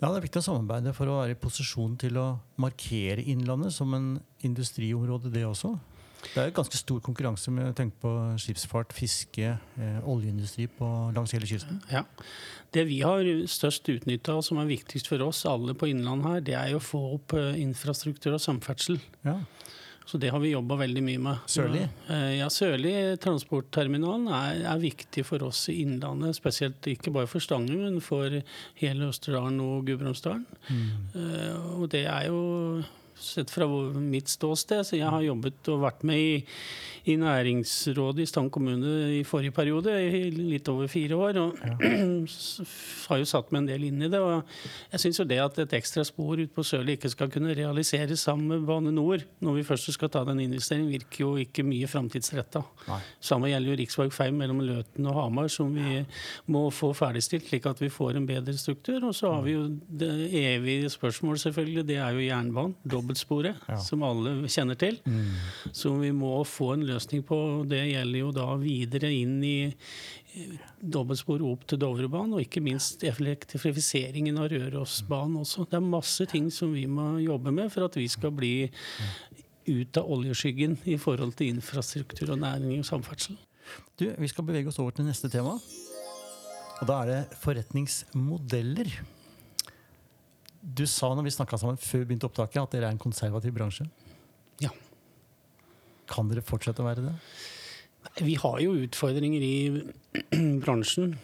Ja, 0.00 0.08
Det 0.08 0.16
er 0.16 0.24
viktig 0.24 0.40
å 0.40 0.46
samarbeide 0.46 0.94
for 0.96 1.12
å 1.12 1.18
være 1.20 1.34
i 1.34 1.40
posisjon 1.40 1.98
til 2.00 2.16
å 2.16 2.28
markere 2.62 3.20
Innlandet 3.20 3.74
som 3.76 3.92
en 3.96 4.14
industriområde, 4.46 5.32
det 5.34 5.44
også. 5.44 5.74
Det 6.30 6.42
er 6.42 6.54
ganske 6.54 6.78
stor 6.78 7.00
konkurranse 7.04 7.52
med 7.54 7.72
tenk 7.78 7.96
på 8.02 8.10
skipsfart, 8.40 8.92
fiske, 8.94 9.54
eh, 9.56 10.00
oljeindustri 10.08 10.68
på, 10.78 10.88
langs 11.16 11.32
hele 11.34 11.48
kysten. 11.48 11.80
Ja. 11.90 12.04
Det 12.74 12.86
vi 12.86 13.00
har 13.02 13.26
størst 13.50 13.88
utnytta, 13.90 14.36
og 14.38 14.44
som 14.46 14.60
er 14.62 14.70
viktigst 14.70 15.10
for 15.10 15.22
oss 15.26 15.42
alle 15.48 15.74
på 15.74 15.90
Innlandet 15.90 16.30
her, 16.30 16.44
det 16.46 16.56
er 16.60 16.76
å 16.76 16.82
få 16.84 17.00
opp 17.16 17.34
eh, 17.38 17.58
infrastruktur 17.64 18.36
og 18.36 18.42
samferdsel. 18.44 19.00
Ja. 19.26 19.40
Så 20.10 20.18
det 20.18 20.32
har 20.34 20.40
vi 20.42 20.50
jobba 20.50 20.74
veldig 20.80 21.02
mye 21.06 21.18
med. 21.22 21.42
Sørlig? 21.50 21.84
Eh, 22.10 22.40
ja, 22.40 22.48
Sørlig 22.50 22.94
transportterminalen 23.22 24.26
er, 24.34 24.62
er, 24.72 24.80
viktig 24.82 25.22
for 25.26 25.44
oss 25.46 25.68
i 25.70 25.76
Innlandet. 25.84 26.34
Spesielt 26.34 26.88
ikke 26.90 27.12
bare 27.14 27.30
for 27.30 27.42
Stange, 27.42 27.76
men 27.78 28.00
for 28.02 28.40
hele 28.80 29.10
Østerdalen 29.12 29.60
og 29.62 29.86
Gudbrandsdalen. 29.86 30.46
Mm. 30.66 30.88
Uh, 31.14 31.78
og 31.78 31.92
det 31.94 32.06
er 32.10 32.26
jo 32.26 32.40
sett 33.24 33.52
fra 33.52 33.66
mitt 33.94 34.30
ståsted. 34.30 34.84
Så 34.86 34.98
jeg 34.98 35.08
har 35.10 35.24
jobbet 35.24 35.70
og 35.72 35.84
vært 35.84 36.04
med 36.08 36.20
i, 36.20 36.34
i 37.10 37.16
næringsrådet 37.20 38.24
i 38.24 38.28
Stang 38.28 38.50
kommune 38.52 38.94
i 39.18 39.22
forrige 39.28 39.54
periode, 39.56 39.94
i 39.94 40.30
litt 40.34 40.68
over 40.72 40.90
fire 40.90 41.18
år. 41.18 41.40
Og 41.42 41.60
ja. 41.60 41.76
har 43.10 43.20
jo 43.20 43.28
satt 43.28 43.50
meg 43.52 43.62
en 43.62 43.70
del 43.70 43.88
inn 43.90 44.04
i 44.06 44.10
det. 44.12 44.20
Og 44.20 44.42
jeg 44.94 45.04
syns 45.04 45.22
jo 45.22 45.28
det 45.28 45.40
at 45.42 45.60
et 45.64 45.76
ekstra 45.80 46.04
spor 46.06 46.40
ut 46.40 46.54
på 46.54 46.64
Sørli 46.66 46.98
ikke 46.98 47.12
skal 47.12 47.32
kunne 47.32 47.56
realiseres 47.56 48.26
sammen 48.26 48.50
med 48.54 48.66
Bane 48.68 48.92
Nor, 48.94 49.24
når 49.44 49.60
vi 49.60 49.66
først 49.66 49.92
skal 49.94 50.12
ta 50.12 50.22
den 50.28 50.42
investeringen, 50.44 50.90
virker 50.92 51.24
jo 51.24 51.34
ikke 51.40 51.64
mye 51.66 51.88
framtidsretta. 51.90 52.62
Samme 53.20 53.50
gjelder 53.50 53.74
jo 53.74 53.78
rv. 53.80 54.10
5 54.10 54.36
mellom 54.36 54.60
Løten 54.64 55.06
og 55.08 55.16
Hamar, 55.16 55.48
som 55.52 55.72
vi 55.74 56.00
må 56.50 56.66
få 56.74 56.92
ferdigstilt, 56.96 57.48
slik 57.48 57.66
at 57.70 57.80
vi 57.82 57.90
får 57.92 58.18
en 58.18 58.28
bedre 58.28 58.54
struktur. 58.58 59.00
Og 59.08 59.14
så 59.16 59.32
har 59.34 59.44
vi 59.46 59.56
jo 59.56 59.66
det 59.70 60.10
evige 60.40 60.90
spørsmålet, 60.92 61.44
selvfølgelig. 61.46 61.86
Det 61.88 61.98
er 62.00 62.16
jo 62.16 62.26
jernbanen, 62.26 62.76
dobbeltsporet, 63.10 63.56
ja. 63.68 63.78
som 63.78 64.02
alle 64.02 64.48
kjenner 64.48 64.78
til. 64.78 65.00
Mm. 65.04 65.34
Som 65.72 66.00
vi 66.00 66.12
må 66.12 66.44
få 66.44 66.74
en 66.74 66.86
løsning 66.86 67.22
på. 67.26 67.64
Det 67.68 67.82
gjelder 67.90 68.20
jo 68.20 68.30
da 68.32 68.46
videre 68.60 69.10
inn 69.12 69.42
i 69.44 69.72
dobbeltsporet 70.80 71.42
opp 71.42 71.66
til 71.66 71.80
Dovrebanen, 71.82 72.36
og 72.36 72.44
ikke 72.44 72.62
minst 72.62 73.02
elektrifiseringen 73.04 74.38
av 74.38 74.50
Rørosbanen 74.52 75.40
også. 75.42 75.66
Det 75.66 75.80
er 75.80 75.86
masse 75.86 76.26
ting 76.30 76.50
som 76.54 76.72
vi 76.74 76.86
må 76.86 77.18
jobbe 77.20 77.52
med 77.52 77.70
for 77.72 77.88
at 77.88 77.98
vi 77.98 78.06
skal 78.08 78.32
bli 78.34 78.70
ut 79.70 80.00
av 80.00 80.10
oljeskyggen 80.10 80.78
i 80.90 80.96
forhold 80.98 81.36
til 81.38 81.52
infrastruktur 81.56 82.32
og 82.32 82.40
næring 82.42 82.80
og 82.80 82.88
samferdsel. 82.88 83.38
Du, 83.98 84.08
Vi 84.18 84.28
skal 84.28 84.46
bevege 84.46 84.70
oss 84.70 84.80
over 84.82 84.94
til 84.94 85.06
neste 85.06 85.28
tema. 85.30 85.58
Og 86.80 86.86
da 86.88 87.02
er 87.02 87.10
det 87.10 87.40
forretningsmodeller. 87.42 88.88
Du 90.60 90.84
sa 90.88 91.08
når 91.14 91.24
vi 91.26 91.32
snakka 91.34 91.58
sammen 91.60 91.80
før 91.80 92.02
vi 92.02 92.10
begynte 92.10 92.28
opptaket, 92.28 92.60
at 92.60 92.74
dere 92.74 92.90
er 92.90 92.94
en 92.94 93.00
konservativ 93.00 93.54
bransje. 93.56 93.86
Ja. 94.60 94.72
Kan 96.10 96.28
dere 96.28 96.44
fortsette 96.44 96.84
å 96.84 96.88
være 96.88 97.06
det? 97.06 97.14
Vi 98.20 98.34
har 98.40 98.60
jo 98.60 98.76
utfordringer 98.84 99.44
i 99.44 99.54
bransjen 100.64 101.14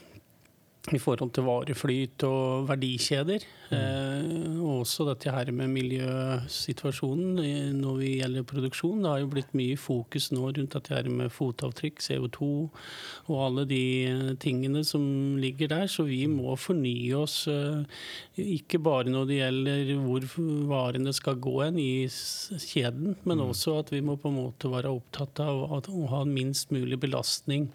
i 0.95 1.01
forhold 1.03 1.33
til 1.35 1.43
vareflyt 1.47 2.23
og 2.29 2.69
verdikjeder. 2.69 3.43
Mm. 3.71 3.75
Eh, 3.75 4.61
også 4.77 5.07
dette 5.09 5.33
her 5.35 5.49
med 5.51 5.73
miljøsituasjonen 5.75 7.41
når 7.81 7.95
vi 7.99 8.11
gjelder 8.21 8.47
produksjon. 8.47 9.03
Det 9.03 9.11
har 9.11 9.21
jo 9.25 9.33
blitt 9.33 9.57
mye 9.59 9.77
fokus 9.81 10.31
nå 10.35 10.43
rundt 10.47 10.77
dette 10.77 10.95
her 10.95 11.07
med 11.11 11.35
fotavtrykk, 11.35 11.99
CO2 12.05 12.51
og 13.33 13.37
alle 13.49 13.65
de 13.67 13.83
tingene 14.43 14.85
som 14.87 15.03
ligger 15.43 15.69
der. 15.75 15.87
Så 15.91 16.03
vi 16.07 16.27
må 16.31 16.55
fornye 16.61 17.19
oss, 17.19 17.49
eh, 17.51 17.83
ikke 18.39 18.79
bare 18.79 19.11
når 19.11 19.25
det 19.27 19.41
gjelder 19.41 19.95
hvor 20.07 20.23
varene 20.71 21.13
skal 21.17 21.43
gå 21.43 21.57
hen 21.65 21.79
i 21.83 22.07
kjeden, 22.07 23.17
men 23.25 23.43
mm. 23.43 23.49
også 23.51 23.81
at 23.83 23.91
vi 23.95 24.05
må 24.07 24.15
på 24.21 24.29
en 24.31 24.39
måte 24.45 24.71
være 24.71 24.95
opptatt 24.95 25.43
av 25.43 25.67
å 25.67 25.83
ha 26.15 26.23
minst 26.29 26.71
mulig 26.75 26.99
belastning 27.03 27.73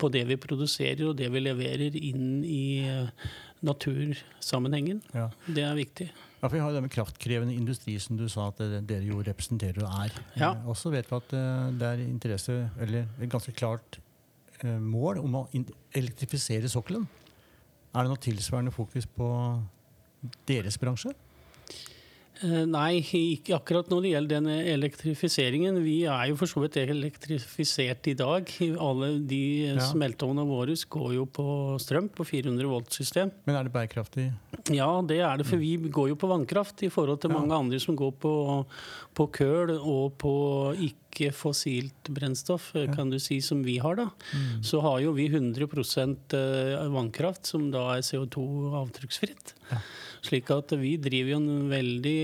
på 0.00 0.10
det 0.12 0.24
vi 0.28 0.38
produserer 0.40 1.04
og 1.10 1.16
det 1.18 1.28
vi 1.32 1.42
leverer 1.42 1.96
inn 1.96 2.42
i 2.46 2.64
eh, 2.88 3.30
natursammenhengen. 3.66 5.02
Ja. 5.14 5.28
Det 5.46 5.64
er 5.66 5.78
viktig. 5.78 6.08
Ja, 6.40 6.48
for 6.48 6.56
Vi 6.56 6.62
har 6.62 6.70
jo 6.72 6.78
det 6.78 6.84
med 6.86 6.94
kraftkrevende 6.94 7.54
industri, 7.54 7.98
som 8.00 8.16
du 8.16 8.24
sa 8.32 8.48
at 8.48 8.60
dere 8.88 9.04
jo 9.04 9.20
representerer 9.20 9.82
og 9.84 10.06
er. 10.06 10.20
Ja. 10.40 10.54
Og 10.64 10.78
så 10.80 10.92
vet 10.92 11.10
vi 11.10 11.18
at 11.18 11.34
eh, 11.36 11.66
det 11.76 11.88
er 11.90 12.04
interesse, 12.06 12.60
eller 12.80 13.04
et 13.20 13.32
ganske 13.32 13.52
klart 13.52 14.00
eh, 14.62 14.78
mål 14.80 15.20
om 15.20 15.42
å 15.42 15.48
elektrifisere 15.96 16.70
sokkelen. 16.72 17.04
Er 17.90 18.06
det 18.06 18.12
noe 18.12 18.22
tilsvarende 18.22 18.72
fokus 18.72 19.04
på 19.04 19.28
deres 20.48 20.78
bransje? 20.80 21.12
Eh, 22.40 22.62
nei, 22.64 23.02
ikke 23.34 23.52
akkurat 23.58 23.90
når 23.92 24.04
det 24.04 24.12
gjelder 24.14 24.38
den 24.38 24.48
elektrifiseringen. 24.72 25.80
Vi 25.84 25.96
er 26.08 26.30
jo 26.30 26.38
for 26.40 26.48
så 26.48 26.62
vidt 26.62 26.78
elektrifisert 26.80 28.08
i 28.08 28.14
dag. 28.16 28.48
Alle 28.80 29.10
de 29.28 29.42
ja. 29.66 29.76
smelteovnene 29.90 30.46
våre 30.48 30.76
går 30.96 31.10
jo 31.18 31.26
på 31.28 31.44
strøm, 31.82 32.08
på 32.16 32.24
400 32.24 32.70
volt-system. 32.70 33.34
Men 33.44 33.58
er 33.58 33.68
det 33.68 33.74
bærekraftig? 33.74 34.30
Ja, 34.72 34.88
det 35.04 35.20
er 35.20 35.40
det. 35.40 35.48
For 35.50 35.60
vi 35.60 35.74
går 35.92 36.14
jo 36.14 36.18
på 36.20 36.30
vannkraft 36.30 36.84
i 36.86 36.92
forhold 36.92 37.20
til 37.20 37.34
mange 37.34 37.56
andre 37.56 37.80
som 37.82 37.98
går 37.98 38.16
på, 38.22 38.34
på 39.16 39.28
køl 39.36 39.74
og 39.76 40.16
på 40.20 40.34
ikke 40.80 41.32
fossilt 41.34 42.08
brennstoff, 42.14 42.70
ja. 42.78 42.86
kan 42.94 43.10
du 43.12 43.18
si, 43.20 43.40
som 43.44 43.64
vi 43.66 43.76
har. 43.82 43.98
da. 44.00 44.08
Mm. 44.32 44.62
Så 44.64 44.80
har 44.84 45.00
jo 45.04 45.12
vi 45.16 45.28
100 45.28 45.66
eh, 45.66 46.86
vannkraft, 46.94 47.44
som 47.52 47.68
da 47.74 47.90
er 47.98 48.06
CO2-avtrykksfritt. 48.06 49.58
Ja. 49.72 49.82
Slik 50.20 50.50
at 50.52 50.74
vi 50.76 50.96
driver 51.00 51.32
jo 51.32 51.38
en 51.40 51.70
veldig 51.70 52.20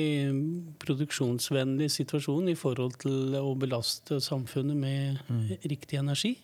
produksjonsvennlig 0.82 1.88
situasjon 1.94 2.50
i 2.52 2.56
forhold 2.58 2.98
til 3.04 3.36
å 3.38 3.54
belaste 3.58 4.20
samfunnet 4.20 4.76
med 4.76 5.22
mm. 5.30 5.44
riktig 5.72 6.00
energi. 6.02 6.34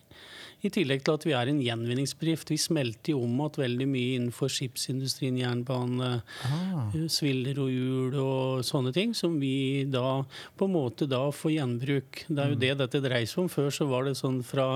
I 0.63 0.69
tillegg 0.71 1.01
til 1.03 1.17
at 1.17 1.25
vi 1.27 1.33
er 1.35 1.49
en 1.51 1.59
gjenvinningsbedrift. 1.59 2.53
Vi 2.53 2.57
smelter 2.61 3.11
jo 3.11 3.23
om 3.25 3.33
igjen 3.43 3.57
veldig 3.59 3.87
mye 3.91 4.11
innenfor 4.15 4.51
skipsindustrien, 4.51 5.35
jernbane, 5.41 6.11
ah. 6.47 6.85
Eh, 6.95 7.07
sviller 7.11 7.59
og 7.59 7.71
hjul 7.73 8.15
og 8.21 8.63
sånne 8.63 8.93
ting, 8.95 9.11
som 9.17 9.35
vi 9.41 9.83
da 9.91 10.23
på 10.55 10.69
en 10.69 10.75
måte 10.77 11.07
da 11.11 11.25
får 11.35 11.57
gjenbruk. 11.57 12.23
Det 12.29 12.39
er 12.39 12.53
jo 12.53 12.55
mm. 12.55 12.61
det 12.61 12.71
dette 12.79 13.01
dreier 13.03 13.27
seg 13.27 13.43
om. 13.43 13.49
Før 13.51 13.67
så 13.75 13.89
var 13.89 14.07
det 14.07 14.15
sånn 14.19 14.39
fra 14.47 14.67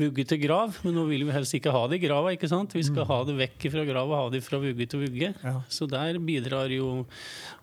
vugge 0.00 0.24
til 0.30 0.40
grav, 0.46 0.80
men 0.86 0.96
nå 0.96 1.04
vil 1.10 1.26
vi 1.28 1.36
helst 1.36 1.58
ikke 1.58 1.74
ha 1.76 1.84
det 1.90 2.00
i 2.00 2.04
grava, 2.06 2.32
ikke 2.32 2.48
sant? 2.48 2.78
Vi 2.78 2.86
skal 2.88 3.04
mm. 3.04 3.10
ha 3.12 3.20
det 3.28 3.36
vekk 3.42 3.68
fra 3.76 3.84
grava, 3.90 4.22
ha 4.24 4.32
det 4.32 4.40
fra 4.46 4.62
vugge 4.62 4.88
til 4.88 5.04
vugge. 5.04 5.34
Ja. 5.44 5.54
Så 5.68 5.90
der 5.90 6.16
bidrar 6.24 6.72
jo 6.72 7.04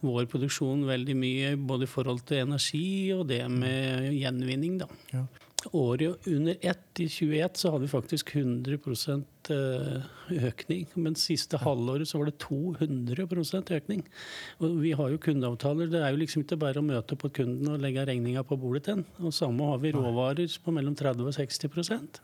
vår 0.05 0.29
produksjon 0.29 0.85
veldig 0.85 1.17
mye, 1.17 1.57
både 1.57 1.89
i 1.89 1.91
forhold 1.91 2.21
til 2.29 2.45
energi 2.45 2.87
og 3.17 3.25
det 3.33 3.41
med 3.49 4.13
gjenvinning, 4.13 4.77
da. 4.85 4.91
Ja 5.15 5.25
året 5.71 6.27
under 6.27 6.55
ett, 6.61 6.99
i 6.99 7.09
21, 7.09 7.57
så 7.57 7.71
hadde 7.71 7.81
vi 7.81 7.87
faktisk 7.87 8.35
100 8.35 8.71
Eh, 8.73 9.19
økning. 9.53 10.85
Men 10.99 11.17
siste 11.19 11.59
halvåret 11.61 12.09
så 12.09 12.19
var 12.19 12.29
det 12.29 12.37
200% 12.43 13.71
økning. 13.77 14.03
Og 14.61 14.77
vi 14.81 14.93
har 14.97 15.11
jo 15.13 15.21
kundeavtaler. 15.23 15.89
Det 15.91 16.01
er 16.01 16.13
jo 16.13 16.21
liksom 16.21 16.43
ikke 16.43 16.59
bare 16.61 16.81
å 16.81 16.85
møte 16.85 17.17
på 17.19 17.31
kunden 17.39 17.71
og 17.73 17.81
legge 17.83 18.05
regninga 18.07 18.43
på 18.47 18.59
bordet 18.59 18.85
til. 18.89 19.03
Og 19.21 19.35
samme 19.35 19.71
har 19.71 19.81
vi 19.83 19.93
råvarer 19.95 20.57
på 20.63 20.73
mellom 20.75 20.95
30 20.97 21.27
og 21.27 21.35
60% 21.35 22.21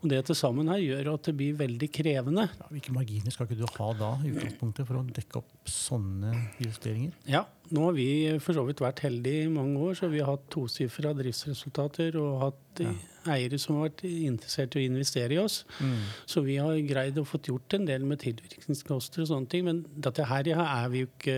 Og 0.00 0.10
det 0.12 0.22
til 0.26 0.38
sammen 0.38 0.70
her 0.72 0.82
gjør 0.82 1.14
at 1.14 1.28
det 1.28 1.36
blir 1.38 1.58
veldig 1.58 1.90
krevende. 1.92 2.48
Ja, 2.60 2.68
hvilke 2.72 2.94
marginer 2.94 3.34
skal 3.34 3.48
ikke 3.48 3.60
du 3.60 3.66
ha 3.78 3.92
da 3.98 4.12
i 4.24 4.34
utgangspunktet 4.34 4.88
for 4.88 5.00
å 5.00 5.06
dekke 5.06 5.42
opp 5.42 5.70
sånne 5.70 6.34
justeringer? 6.62 7.16
Ja, 7.28 7.44
nå 7.70 7.86
har 7.86 7.94
vi 7.94 8.08
for 8.42 8.56
så 8.56 8.64
vidt 8.66 8.82
vært 8.82 9.04
heldige 9.04 9.46
i 9.46 9.52
mange 9.52 9.78
år, 9.78 9.98
så 9.98 10.10
vi 10.10 10.22
har 10.22 10.32
hatt 10.32 10.48
tosifra 10.52 11.12
driftsresultater 11.18 12.16
og 12.20 12.40
hatt 12.46 12.82
ja. 12.82 12.94
Eiere 13.28 13.58
som 13.60 13.76
har 13.76 13.88
vært 13.88 14.04
interessert 14.08 14.76
i 14.76 14.82
å 14.82 14.88
investere 14.88 15.36
i 15.36 15.40
oss. 15.40 15.62
Mm. 15.80 15.96
Så 16.30 16.42
vi 16.46 16.56
har 16.60 16.78
greid 16.88 17.18
å 17.20 17.26
få 17.28 17.40
gjort 17.44 17.76
en 17.76 17.86
del 17.88 18.04
med 18.08 18.22
tilvirkningskoster 18.22 19.24
og 19.24 19.30
sånne 19.30 19.50
ting, 19.52 19.66
men 19.66 19.82
dette 19.92 20.26
her 20.28 20.48
er 20.54 20.88
vi 20.92 21.04
jo 21.04 21.10
ikke 21.10 21.36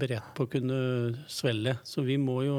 beredt 0.00 0.32
på 0.36 0.46
å 0.46 0.50
kunne 0.50 0.80
svelle. 1.30 1.76
Så 1.86 2.04
vi 2.06 2.16
må 2.20 2.40
jo 2.46 2.56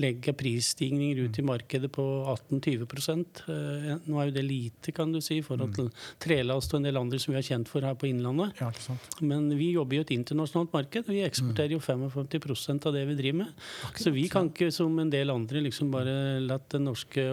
legge 0.00 0.34
prisstigninger 0.36 1.24
ut 1.26 1.40
i 1.40 1.46
markedet 1.46 1.90
på 1.94 2.04
18-20 2.34 2.86
eh, 3.50 3.90
Nå 4.06 4.20
er 4.20 4.30
jo 4.30 4.36
det 4.36 4.46
lite, 4.46 4.94
kan 4.96 5.12
du 5.12 5.20
si, 5.22 5.40
i 5.40 5.46
forhold 5.46 5.74
til 5.76 5.90
trelast 6.22 6.74
og 6.74 6.80
en 6.80 6.88
del 6.88 7.00
andre 7.00 7.20
som 7.22 7.34
vi 7.34 7.40
er 7.40 7.46
kjent 7.46 7.70
for 7.70 7.84
her 7.86 7.96
på 7.98 8.08
Innlandet. 8.10 8.58
Ja, 8.60 8.70
men 9.22 9.48
vi 9.58 9.72
jobber 9.74 9.98
i 9.98 10.02
et 10.04 10.14
internasjonalt 10.14 10.74
marked. 10.74 11.08
Vi 11.10 11.22
eksporterer 11.26 11.76
jo 11.76 11.82
55% 11.84 12.88
av 12.88 12.96
det 12.96 13.06
vi 13.10 13.18
driver 13.18 13.42
med. 13.44 13.54
Akkurat, 13.86 14.02
så 14.02 14.14
vi 14.14 14.26
kan 14.32 14.50
ikke 14.50 14.70
som 14.74 14.98
en 15.00 15.12
del 15.12 15.32
andre 15.32 15.62
liksom 15.66 15.92
bare 15.92 16.14
la 16.42 16.58
den 16.72 16.86
norske 16.88 17.26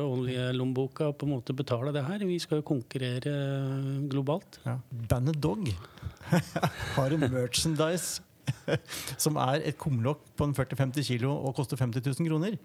oljelommeboka 0.68 1.12
på 1.18 1.26
en 1.26 1.34
måte 1.36 1.54
betale 1.56 1.92
det 1.94 2.04
her. 2.06 2.26
Vi 2.26 2.40
skal 2.40 2.60
jo 2.60 2.66
konkurrere 2.68 4.10
globalt. 4.10 4.60
Ja. 4.66 4.78
Bandet 5.10 5.42
Dog 5.42 5.68
har 6.96 7.12
en 7.12 7.32
merchandise 7.32 8.22
som 9.18 9.38
er 9.38 9.62
et 9.64 9.78
kumlokk 9.78 10.20
på 10.36 10.48
40-50 10.54 11.04
kilo 11.04 11.32
og 11.32 11.56
koster 11.56 11.78
50 11.78 12.02
000 12.06 12.28
kroner. 12.28 12.58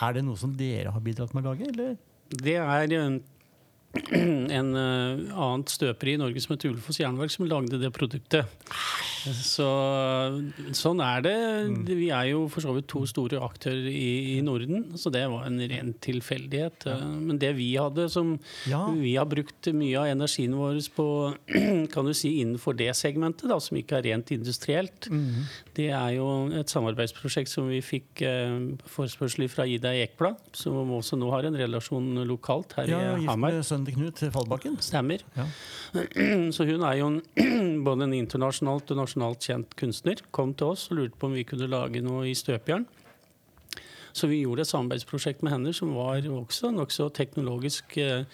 Er 0.00 0.12
det 0.14 0.24
noe 0.24 0.38
som 0.38 0.54
dere 0.56 0.92
har 0.92 1.00
bidratt 1.00 1.34
med 1.34 1.44
å 1.44 1.52
lage, 1.52 1.68
eller? 1.68 1.96
Det 2.30 2.56
er 2.56 2.92
en, 2.96 3.20
en 4.58 4.70
uh, 4.74 5.34
annet 5.34 5.70
støperi 5.70 6.14
i 6.14 6.20
Norge 6.20 6.40
som 6.40 6.54
heter 6.54 6.70
Ulefoss 6.70 7.00
Jernverk, 7.02 7.34
som 7.34 7.48
lagde 7.50 7.80
det 7.82 7.90
produktet. 7.92 8.48
Så, 9.20 9.68
sånn 10.76 11.00
er 11.04 11.24
det. 11.24 11.36
Mm. 11.70 11.80
Vi 11.88 12.08
er 12.14 12.30
jo 12.32 12.44
for 12.52 12.64
så 12.64 12.74
vidt 12.76 12.88
to 12.90 13.02
store 13.08 13.40
aktører 13.44 13.88
i, 13.90 14.36
i 14.36 14.40
Norden, 14.44 14.86
så 15.00 15.12
det 15.12 15.24
var 15.30 15.46
en 15.48 15.60
ren 15.70 15.92
tilfeldighet. 16.02 16.86
Men 17.20 17.40
det 17.40 17.52
vi 17.58 17.70
hadde, 17.76 18.08
som 18.12 18.34
ja. 18.70 18.82
vi 18.96 19.14
har 19.18 19.28
brukt 19.30 19.70
mye 19.76 19.98
av 20.00 20.10
energien 20.12 20.56
vår 20.58 20.80
på, 20.96 21.08
kan 21.94 22.08
du 22.08 22.14
si 22.16 22.36
innenfor 22.40 22.76
det 22.78 22.92
segmentet, 22.98 23.48
da, 23.50 23.58
som 23.62 23.78
ikke 23.78 23.98
er 24.00 24.08
rent 24.10 24.32
industrielt, 24.34 25.10
mm. 25.10 25.44
det 25.76 25.90
er 25.96 26.16
jo 26.16 26.28
et 26.60 26.72
samarbeidsprosjekt 26.72 27.52
som 27.52 27.68
vi 27.70 27.80
fikk 27.84 28.24
eh, 28.26 28.56
forespørsel 28.90 29.48
fra 29.52 29.66
Ida 29.68 29.92
Ekblad, 30.04 30.40
som 30.56 30.94
også 30.96 31.18
nå 31.20 31.30
har 31.34 31.48
en 31.48 31.58
relasjon 31.58 32.24
lokalt 32.28 32.76
her 32.78 32.90
ja, 32.90 33.00
i 33.18 33.28
Hamar. 33.28 33.54
Gift 33.54 33.60
med 33.60 33.68
sønnen 33.70 33.88
til 33.88 33.98
Knut 33.98 34.24
Fallbakken. 34.34 34.78
Stemmer. 34.84 35.24
Så 36.54 36.66
hun 36.68 36.84
er 36.86 36.98
jo 37.00 37.10
en, 37.10 37.20
både 37.86 38.06
en 38.06 38.16
internasjonalt 38.16 38.92
og 38.94 39.00
internasjonalt 39.10 39.42
kjent 39.42 39.76
kunstner 39.76 40.22
kom 40.30 40.54
til 40.54 40.74
oss 40.74 40.90
og 40.90 41.00
lurte 41.00 41.18
på 41.18 41.30
om 41.30 41.36
vi 41.36 41.46
kunne 41.48 41.70
lage 41.70 42.02
noe 42.02 42.28
i 42.30 42.34
støpejern. 42.34 42.86
Så 44.10 44.26
vi 44.26 44.40
gjorde 44.40 44.64
et 44.64 44.70
samarbeidsprosjekt 44.72 45.44
med 45.46 45.52
henne 45.54 45.70
som 45.70 45.92
var 45.94 46.24
også 46.26 46.72
nokså 46.74 47.12
teknologisk 47.14 47.94
eh, 48.02 48.24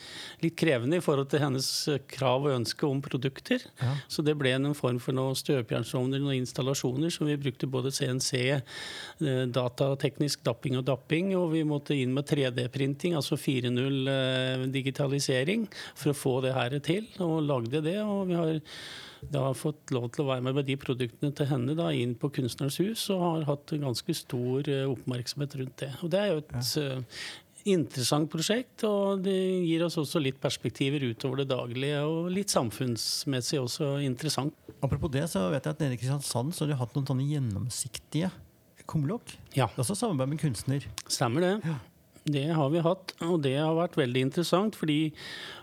litt 0.41 0.57
krevende 0.57 0.97
i 0.97 1.05
forhold 1.05 1.29
til 1.29 1.43
hennes 1.43 1.69
eh, 1.93 2.01
krav 2.09 2.47
og 2.47 2.55
ønske 2.55 2.89
om 2.89 3.03
produkter. 3.05 3.61
Ja. 3.83 3.91
Så 4.09 4.25
det 4.25 4.39
ble 4.41 4.55
en 4.57 4.73
form 4.73 4.97
for 5.05 5.13
noen 5.13 5.37
støpejernsovner 5.37 6.25
og 6.25 6.33
installasjoner 6.33 7.13
som 7.13 7.29
vi 7.29 7.37
brukte 7.37 7.69
både 7.69 7.93
CNC, 7.93 8.33
eh, 8.57 9.43
datateknisk 9.53 10.47
dapping 10.49 10.81
og 10.81 10.87
dapping, 10.89 11.35
og 11.37 11.51
vi 11.53 11.61
måtte 11.69 11.93
inn 11.93 12.17
med 12.17 12.25
3D-printing, 12.33 13.13
altså 13.21 13.37
4.0 13.37 14.73
digitalisering, 14.73 15.69
for 15.93 16.15
å 16.15 16.21
få 16.25 16.39
det 16.47 16.57
her 16.57 16.81
til. 16.81 17.05
Og 17.21 17.43
lagde 17.45 17.85
det. 17.85 18.01
og 18.01 18.31
vi 18.31 18.41
har 18.41 18.57
da 19.23 19.47
har 19.49 19.57
fått 19.59 19.93
lov 19.95 20.11
til 20.15 20.25
å 20.25 20.29
være 20.31 20.45
med 20.47 20.59
med 20.59 20.69
de 20.69 20.77
produktene 20.81 21.35
til 21.37 21.49
henne 21.51 21.77
da, 21.79 21.89
inn 21.95 22.15
på 22.19 22.31
Kunstnerens 22.37 22.79
hus, 22.83 23.09
og 23.15 23.25
har 23.25 23.49
hatt 23.51 23.75
ganske 23.83 24.17
stor 24.17 24.69
eh, 24.71 24.85
oppmerksomhet 24.91 25.59
rundt 25.61 25.77
det. 25.83 25.91
Og 26.03 26.13
Det 26.13 26.23
er 26.23 26.33
jo 26.33 26.43
et 26.43 26.55
ja. 26.57 26.87
uh, 27.01 27.27
interessant 27.67 28.31
prosjekt, 28.31 28.85
og 28.87 29.25
det 29.25 29.37
gir 29.67 29.85
oss 29.87 29.99
også 30.01 30.23
litt 30.23 30.39
perspektiver 30.43 31.09
utover 31.09 31.43
det 31.43 31.51
daglige, 31.51 32.03
og 32.07 32.31
litt 32.35 32.53
samfunnsmessig 32.55 33.61
også 33.63 33.97
interessant. 34.07 34.55
Apropos 34.85 35.13
det, 35.13 35.27
så 35.33 35.49
vet 35.53 35.67
jeg 35.67 35.77
at 35.77 35.83
nede 35.83 35.97
i 35.97 36.01
Kristiansand 36.01 36.55
så 36.55 36.65
har 36.65 36.75
de 36.75 36.81
hatt 36.83 36.97
noen 36.97 37.09
sånne 37.11 37.29
gjennomsiktige 37.31 38.31
kumlokk. 38.87 39.35
Ja. 39.57 39.67
Også 39.75 39.97
samarbeid 39.99 40.35
med 40.35 40.43
kunstner. 40.45 40.87
Stemmer 41.11 41.43
det. 41.43 41.55
Ja. 41.67 41.79
Det 42.27 42.49
har 42.59 42.71
vi 42.73 42.81
hatt, 42.83 43.13
og 43.23 43.39
det 43.45 43.55
har 43.55 43.77
vært 43.77 43.97
veldig 44.01 44.25
interessant. 44.27 44.75
Fordi 44.75 45.13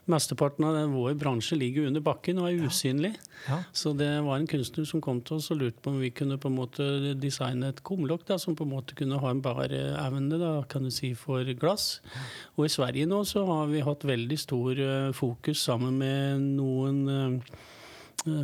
mesteparten 0.07 0.63
av 0.67 0.77
vår 0.93 1.17
bransje 1.19 1.57
ligger 1.59 1.89
under 1.89 2.03
bakken 2.03 2.39
og 2.39 2.47
er 2.49 2.69
usynlig. 2.69 3.11
Ja. 3.49 3.59
Så 3.75 3.91
det 3.99 4.07
var 4.23 4.39
en 4.39 4.47
kunstner 4.47 4.87
som 4.87 5.03
kom 5.03 5.19
til 5.23 5.41
oss 5.41 5.49
og 5.51 5.59
lurte 5.59 5.83
på 5.83 5.91
om 5.91 5.99
vi 5.99 6.13
kunne 6.15 6.39
på 6.39 6.47
en 6.51 6.57
måte 6.57 6.87
designe 7.19 7.73
et 7.73 7.83
kumlokk 7.83 8.31
som 8.39 8.55
på 8.55 8.63
en 8.63 8.73
måte 8.77 8.95
kunne 8.95 9.19
ha 9.19 9.33
en 9.33 9.43
bæreevne 9.43 10.39
da, 10.39 10.53
kan 10.71 10.87
du 10.87 10.91
si, 10.93 11.11
for 11.19 11.43
glass. 11.59 11.99
Og 12.55 12.69
i 12.69 12.71
Sverige 12.71 13.11
nå 13.11 13.23
så 13.27 13.43
har 13.49 13.67
vi 13.71 13.83
hatt 13.83 14.07
veldig 14.07 14.39
stor 14.39 14.79
eh, 14.79 15.11
fokus 15.15 15.67
sammen 15.67 15.99
med 15.99 16.47
noen 16.61 17.03
eh, 17.11 17.61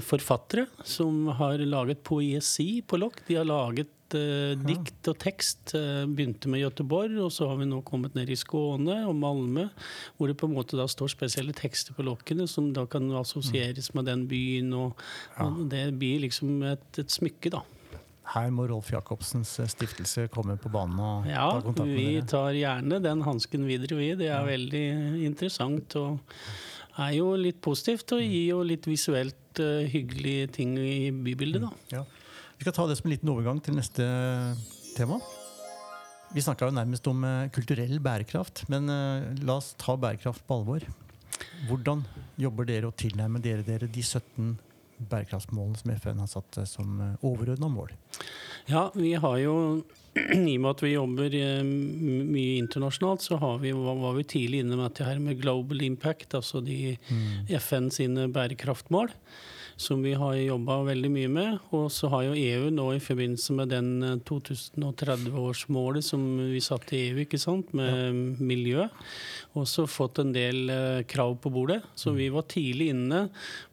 forfattere 0.03 0.65
som 0.83 1.27
har 1.39 1.61
laget 1.63 2.03
poesi 2.03 2.81
på 2.81 2.99
lokk. 2.99 3.21
De 3.27 3.37
har 3.39 3.47
laget 3.47 4.15
eh, 4.17 4.57
dikt 4.59 5.07
og 5.07 5.17
tekst. 5.21 5.73
Uh, 5.75 6.03
begynte 6.03 6.51
med 6.51 6.63
Göteborg, 6.63 7.15
og 7.23 7.31
så 7.31 7.47
har 7.47 7.59
vi 7.61 7.69
nå 7.69 7.79
kommet 7.87 8.17
ned 8.17 8.31
i 8.31 8.37
Skåne 8.39 9.01
og 9.07 9.15
Malmö, 9.15 9.69
hvor 10.17 10.31
det 10.31 10.37
på 10.39 10.49
en 10.49 10.55
måte 10.57 10.79
da 10.79 10.87
står 10.89 11.13
spesielle 11.15 11.55
tekster 11.55 11.95
på 11.95 12.05
lokkene 12.07 12.47
som 12.49 12.71
da 12.75 12.85
kan 12.89 13.07
assosieres 13.19 13.93
med 13.95 14.09
den 14.11 14.27
byen. 14.29 14.73
Og, 14.75 15.03
og 15.39 15.65
det 15.71 15.87
blir 15.99 16.25
liksom 16.27 16.63
et, 16.73 16.89
et 16.99 17.19
smykke, 17.19 17.53
da. 17.55 17.63
Her 18.29 18.51
må 18.53 18.67
Rolf 18.69 18.91
Jacobsens 18.93 19.55
eh, 19.61 19.69
stiftelse 19.71 20.27
komme 20.33 20.57
på 20.61 20.69
banen 20.73 20.99
og 21.01 21.29
ja, 21.29 21.47
ta 21.49 21.63
kontakt 21.65 21.87
med 21.87 21.95
dere. 21.95 22.03
Ja, 22.03 22.09
vi 22.19 22.31
tar 22.33 22.57
gjerne 22.57 22.99
den 23.05 23.23
hansken 23.25 23.69
videre, 23.69 23.97
vi. 23.97 24.09
Det 24.19 24.29
er 24.29 24.45
veldig 24.45 24.83
interessant. 25.25 25.95
og 25.97 26.19
er 26.97 27.11
jo 27.17 27.33
litt 27.39 27.59
positivt 27.63 28.15
og 28.15 28.23
gir 28.23 28.47
jo 28.53 28.63
litt 28.65 28.87
visuelt 28.89 29.61
uh, 29.61 29.85
hyggelige 29.89 30.49
ting 30.59 30.77
i 30.79 31.11
bybildet. 31.13 31.67
da. 31.67 31.99
Ja. 31.99 32.05
Vi 32.59 32.65
skal 32.65 32.75
ta 32.75 32.87
det 32.89 32.97
som 32.99 33.07
en 33.07 33.13
liten 33.15 33.29
overgang 33.31 33.61
til 33.63 33.77
neste 33.77 34.05
tema. 34.97 35.19
Vi 36.29 36.43
snakka 36.45 36.67
jo 36.67 36.75
nærmest 36.75 37.07
om 37.09 37.23
eh, 37.25 37.47
kulturell 37.55 37.95
bærekraft, 38.03 38.67
men 38.69 38.89
eh, 38.93 39.29
la 39.47 39.55
oss 39.57 39.71
ta 39.81 39.95
bærekraft 39.97 40.43
på 40.45 40.59
alvor. 40.59 40.83
Hvordan 41.69 42.03
jobber 42.37 42.67
dere 42.69 42.91
og 42.91 42.97
tilnærmer 42.99 43.41
dere 43.41 43.63
dere 43.65 43.87
de 43.89 44.03
17 44.03 44.51
bærekraftsmålene 44.99 45.79
som 45.79 45.91
FN 45.95 46.21
har 46.23 46.29
satt 46.31 46.59
som 46.69 46.99
eh, 47.03 47.25
overordna 47.25 47.69
mål? 47.71 47.93
Ja, 48.69 48.89
vi 48.95 49.13
har 49.15 49.37
jo 49.41 49.55
i 50.19 50.55
og 50.57 50.63
med 50.63 50.71
at 50.71 50.83
vi 50.83 50.95
jobber 50.95 51.37
mye 51.63 52.57
internasjonalt, 52.59 53.23
så 53.23 53.39
vi, 53.61 53.71
var 53.75 54.17
vi 54.17 54.27
tidlig 54.27 54.63
inne 54.63 54.75
med 54.75 54.89
dette 54.89 55.07
her 55.07 55.21
med 55.23 55.39
global 55.41 55.85
impact, 55.85 56.33
altså 56.37 56.63
de 56.65 56.97
mm. 56.97 57.47
FN 57.61 57.89
sine 57.93 58.27
bærekraftmål 58.33 59.13
som 59.79 60.01
vi 60.03 60.11
har 60.19 60.35
jobba 60.35 60.81
veldig 60.89 61.09
mye 61.13 61.29
med. 61.31 61.57
Og 61.75 61.87
så 61.93 62.09
har 62.11 62.25
jo 62.27 62.35
EU 62.37 62.69
nå 62.73 62.87
i 62.97 63.01
forbindelse 63.03 63.55
med 63.55 63.71
den 63.71 64.19
2030-årsmålet 64.27 66.03
som 66.03 66.25
vi 66.51 66.59
satte 66.63 66.97
i 66.97 67.05
EU, 67.09 67.21
ikke 67.23 67.39
sant, 67.39 67.71
med 67.77 67.89
ja. 67.89 68.11
miljø, 68.43 68.87
også 69.57 69.87
fått 69.89 70.19
en 70.21 70.33
del 70.35 70.69
uh, 70.69 70.99
krav 71.09 71.37
på 71.41 71.51
bordet. 71.53 71.79
Så 71.97 72.11
vi 72.17 72.27
var 72.33 72.47
tidlig 72.51 72.89
inne 72.93 73.25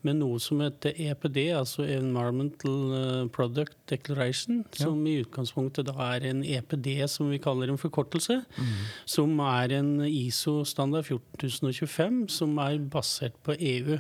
med 0.07 0.21
noe 0.21 0.39
som 0.43 0.63
heter 0.63 0.95
EPD, 1.09 1.41
altså 1.57 1.85
Environmental 1.91 2.95
eh, 2.97 3.27
Product 3.35 3.75
Declaration, 3.91 4.63
ja. 4.77 4.85
som 4.85 5.01
i 5.09 5.17
utgangspunktet 5.25 5.89
da 5.89 5.97
er 6.15 6.29
en 6.31 6.45
EPD, 6.47 6.89
som 7.11 7.31
vi 7.33 7.41
kaller 7.43 7.73
en 7.73 7.81
forkortelse, 7.81 8.39
mm. 8.45 8.73
som 9.17 9.35
er 9.43 9.75
en 9.81 9.91
ISO-standard 10.07 11.09
14025, 11.09 12.23
som 12.39 12.55
er 12.63 12.79
basert 12.93 13.37
på 13.47 13.57
EU. 13.59 13.99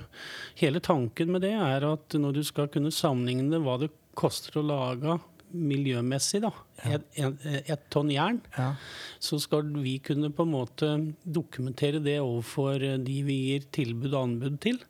Hele 0.62 0.83
tanken 0.85 1.35
med 1.35 1.44
det 1.46 1.54
er 1.57 1.87
at 1.88 1.95
når 2.16 2.37
du 2.37 2.42
skal 2.46 2.68
kunne 2.72 2.92
sammenligne 2.94 3.61
hva 3.62 3.78
det 3.82 3.90
koster 4.16 4.61
å 4.61 4.66
lage 4.66 5.18
miljømessig, 5.56 6.40
da, 6.42 6.50
ja. 6.82 6.96
et, 6.96 7.06
et, 7.16 7.44
et, 7.62 7.82
tonn 7.92 8.11
jern, 8.12 8.40
ja. 8.56 8.72
så 9.22 9.38
skal 9.40 9.68
vi 9.80 9.96
kunne 10.04 10.32
på 10.35 10.44
en 10.44 10.52
måte 10.52 10.90
dokumentere 11.22 12.00
det 12.02 12.18
overfor 12.20 12.82
de 12.82 13.18
vi 13.26 13.38
gir 13.50 13.68
tilbud 13.74 14.11
og 14.12 14.22
anbud 14.22 14.59
til. 14.64 14.80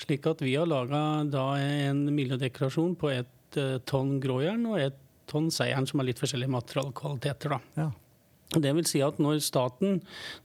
Slik 0.00 0.26
at 0.26 0.42
vi 0.42 0.56
har 0.56 0.66
laga 0.66 1.02
en 1.60 2.06
miljødekorasjon 2.16 2.96
på 2.98 3.12
ett 3.12 3.60
uh, 3.60 3.76
tonn 3.86 4.16
gråjern 4.24 4.64
og 4.72 4.80
ett 4.82 4.98
tonn 5.30 5.52
seieren, 5.54 5.86
som 5.88 6.00
har 6.00 6.08
litt 6.08 6.20
forskjellige 6.20 6.52
materialkvaliteter. 6.56 7.54
da. 7.54 7.90
Det 8.54 8.70
vil 8.76 8.86
si 8.86 9.00
at 9.02 9.18
når 9.22 9.40
staten 9.42 10.00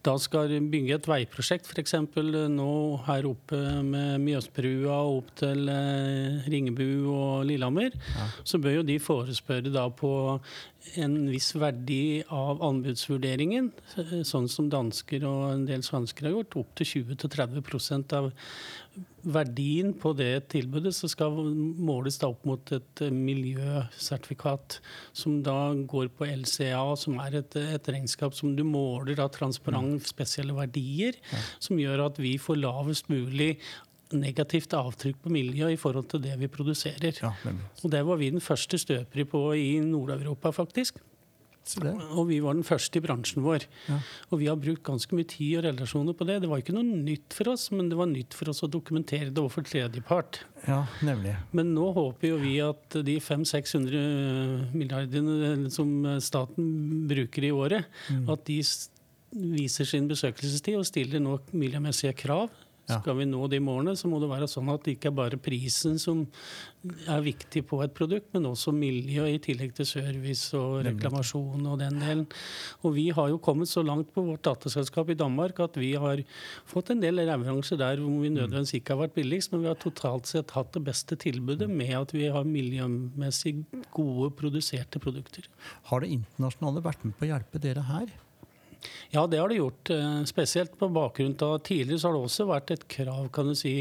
da 0.06 0.16
skal 0.22 0.52
bygge 0.72 0.96
et 0.98 1.10
veiprosjekt, 1.10 1.68
f.eks. 1.70 1.94
nå 2.50 2.72
her 3.06 3.28
oppe 3.30 3.60
med 3.86 4.24
Mjøsbrua 4.24 4.96
og 5.04 5.20
opp 5.20 5.34
til 5.44 5.70
eh, 5.70 6.48
Ringebu 6.50 7.12
og 7.14 7.46
Lillehammer, 7.50 7.94
ja. 7.94 8.30
så 8.44 8.62
bør 8.62 8.80
jo 8.80 8.88
de 8.88 8.98
forespørre 9.04 9.74
da 9.74 9.86
på 9.94 10.12
en 11.00 11.16
viss 11.30 11.52
verdi 11.60 12.22
av 12.34 12.62
anbudsvurderingen, 12.64 13.72
sånn 14.28 14.48
som 14.52 14.70
dansker 14.72 15.26
og 15.28 15.42
en 15.52 15.66
del 15.68 15.84
svensker 15.86 16.30
har 16.30 16.38
gjort, 16.38 16.60
opp 16.64 16.72
til 16.80 17.04
20-30% 17.04 18.16
av 18.18 18.30
verdien 19.30 19.92
på 20.00 20.14
det 20.18 20.48
tilbudet, 20.54 20.94
så 20.96 21.10
skal 21.12 21.36
måles 21.36 22.18
da 22.22 22.30
opp 22.32 22.46
mot 22.48 22.72
et 22.76 23.04
miljøsertifikat, 23.12 24.80
som 25.12 25.42
da 25.46 25.74
går 25.92 26.10
på 26.16 26.30
LCA, 26.30 26.82
som 27.00 27.20
er 27.24 27.42
et, 27.42 27.60
et 27.60 27.92
regnskap 27.92 28.36
som 28.38 28.56
du 28.56 28.64
måler 28.68 29.20
av 29.20 29.34
transparent 29.36 30.08
spesielle 30.08 30.56
verdier, 30.56 31.20
som 31.60 31.80
gjør 31.80 32.08
at 32.08 32.24
vi 32.24 32.38
får 32.42 32.64
lavest 32.64 33.12
mulig 33.12 33.58
negativt 34.16 34.74
avtrykk 34.74 35.20
på 35.24 35.34
miljøet 35.34 35.76
i 35.76 35.80
forhold 35.80 36.10
til 36.10 36.24
det 36.24 36.38
vi 36.40 36.50
produserer. 36.52 37.14
Ja, 37.22 37.34
og 37.84 37.92
Det 37.92 38.02
var 38.06 38.18
vi 38.18 38.32
den 38.34 38.42
første 38.42 38.78
støpere 38.78 39.26
på 39.26 39.44
i 39.54 39.80
Nord-Europa, 39.80 40.52
faktisk. 40.56 41.02
Og 42.18 42.24
vi 42.30 42.40
var 42.42 42.56
den 42.58 42.66
første 42.66 42.98
i 42.98 43.04
bransjen 43.04 43.44
vår. 43.46 43.66
Ja. 43.90 44.00
Og 44.32 44.40
vi 44.42 44.48
har 44.50 44.58
brukt 44.58 44.82
ganske 44.88 45.14
mye 45.14 45.28
tid 45.30 45.60
og 45.60 45.68
relasjoner 45.68 46.16
på 46.18 46.26
det. 46.26 46.40
Det 46.42 46.50
var 46.50 46.64
ikke 46.64 46.74
noe 46.74 46.88
nytt 46.88 47.36
for 47.36 47.52
oss, 47.52 47.68
men 47.76 47.92
det 47.92 47.98
var 48.00 48.10
nytt 48.10 48.34
for 48.38 48.50
oss 48.50 48.64
å 48.66 48.72
dokumentere 48.72 49.30
det 49.30 49.42
overfor 49.42 49.68
tredjepart. 49.68 50.42
Ja, 50.66 50.82
nemlig. 51.06 51.36
Men 51.54 51.74
nå 51.76 51.92
håper 51.94 52.32
jo 52.32 52.40
vi 52.42 52.56
at 52.64 52.98
de 53.06 53.20
500-600 53.22 54.74
milliardene 54.74 55.70
som 55.74 55.92
staten 56.24 57.06
bruker 57.12 57.46
i 57.46 57.54
året, 57.54 57.86
mm. 58.10 58.26
at 58.34 58.48
de 58.50 58.58
viser 59.54 59.86
sin 59.86 60.10
besøkelsestid 60.10 60.80
og 60.80 60.90
stiller 60.90 61.22
nå 61.22 61.38
miljømessige 61.54 62.16
krav 62.18 62.50
skal 62.90 63.18
vi 63.20 63.28
nå 63.30 63.48
de 63.52 63.60
målene, 63.64 63.96
så 63.98 64.10
må 64.10 64.20
det 64.22 64.30
være 64.32 64.50
sånn 64.50 64.70
at 64.74 64.86
det 64.86 64.98
ikke 64.98 65.12
er 65.12 65.18
bare 65.20 65.40
prisen 65.42 66.00
som 66.02 66.26
er 67.12 67.24
viktig 67.26 67.66
på 67.68 67.82
et 67.84 67.94
produkt, 67.96 68.30
men 68.34 68.48
også 68.48 68.72
miljø 68.76 69.26
i 69.28 69.40
tillegg 69.44 69.74
til 69.78 69.88
service 69.88 70.56
og 70.58 70.86
reklamasjon 70.88 71.66
og 71.68 71.80
den 71.82 72.00
delen. 72.00 72.26
Og 72.88 72.96
vi 72.96 73.10
har 73.16 73.32
jo 73.34 73.42
kommet 73.44 73.72
så 73.72 73.84
langt 73.86 74.14
på 74.16 74.24
vårt 74.26 74.46
dataselskap 74.48 75.12
i 75.12 75.18
Danmark 75.20 75.60
at 75.66 75.76
vi 75.80 75.92
har 76.00 76.24
fått 76.70 76.94
en 76.94 77.04
del 77.04 77.20
leveranser 77.20 77.80
der 77.82 78.00
hvor 78.00 78.24
vi 78.24 78.32
nødvendigvis 78.32 78.78
ikke 78.80 78.96
har 78.96 79.04
vært 79.04 79.18
billigst, 79.20 79.52
men 79.52 79.66
vi 79.66 79.72
har 79.72 79.82
totalt 79.82 80.30
sett 80.32 80.56
hatt 80.56 80.72
det 80.78 80.86
beste 80.88 81.20
tilbudet 81.20 81.68
med 81.70 81.94
at 82.00 82.16
vi 82.16 82.30
har 82.32 82.48
miljømessig 82.48 83.58
gode 83.96 84.32
produserte 84.40 85.04
produkter. 85.04 85.52
Har 85.92 86.04
det 86.04 86.14
internasjonale 86.16 86.86
vært 86.86 87.06
med 87.06 87.18
på 87.20 87.28
å 87.28 87.34
hjelpe 87.34 87.62
dere 87.62 87.86
her? 87.92 88.18
Ja, 89.12 89.26
det 89.28 89.40
har 89.42 89.50
det 89.50 89.60
gjort. 89.60 89.90
Eh, 89.90 90.24
spesielt 90.30 90.78
på 90.80 90.90
bakgrunn 90.94 91.36
av 91.46 91.58
tidligere 91.66 92.00
så 92.00 92.10
har 92.10 92.18
det 92.18 92.30
også 92.30 92.48
vært 92.50 92.74
et 92.76 92.86
krav 92.92 93.28
kan 93.36 93.50
du 93.50 93.56
si, 93.58 93.74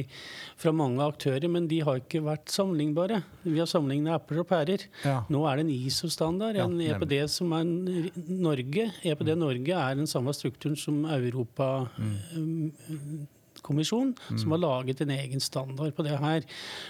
fra 0.59 0.73
mange 0.75 1.05
aktører, 1.05 1.49
men 1.53 1.69
de 1.71 1.81
har 1.87 2.01
ikke 2.01 2.25
vært 2.27 2.53
sammenlignbare. 2.53 3.23
Vi 3.45 3.59
har 3.61 3.71
sammenlignet 3.71 4.17
epler 4.17 4.43
og 4.43 4.49
pærer. 4.51 4.89
Ja. 5.05 5.21
Nå 5.31 5.45
er 5.49 5.59
det 5.59 5.67
en 5.67 5.75
ISO-standard, 5.77 6.59
en 6.59 6.79
ja, 6.83 6.97
EPD 6.97 7.17
som 7.33 7.55
er 7.57 7.67
Norge. 7.69 8.91
EPD 9.05 9.35
mm. 9.35 9.43
Norge 9.45 9.81
er 9.81 9.99
den 9.99 10.11
samme 10.11 10.35
strukturen 10.37 10.79
som 10.79 11.05
Europa 11.09 11.89
mm. 11.99 13.27
Kommisjon 13.65 14.15
som 14.31 14.55
har 14.55 14.63
laget 14.63 15.03
en 15.05 15.13
egen 15.15 15.43
standard 15.43 15.95
på 15.97 16.07
det 16.07 16.17
her. 16.21 16.47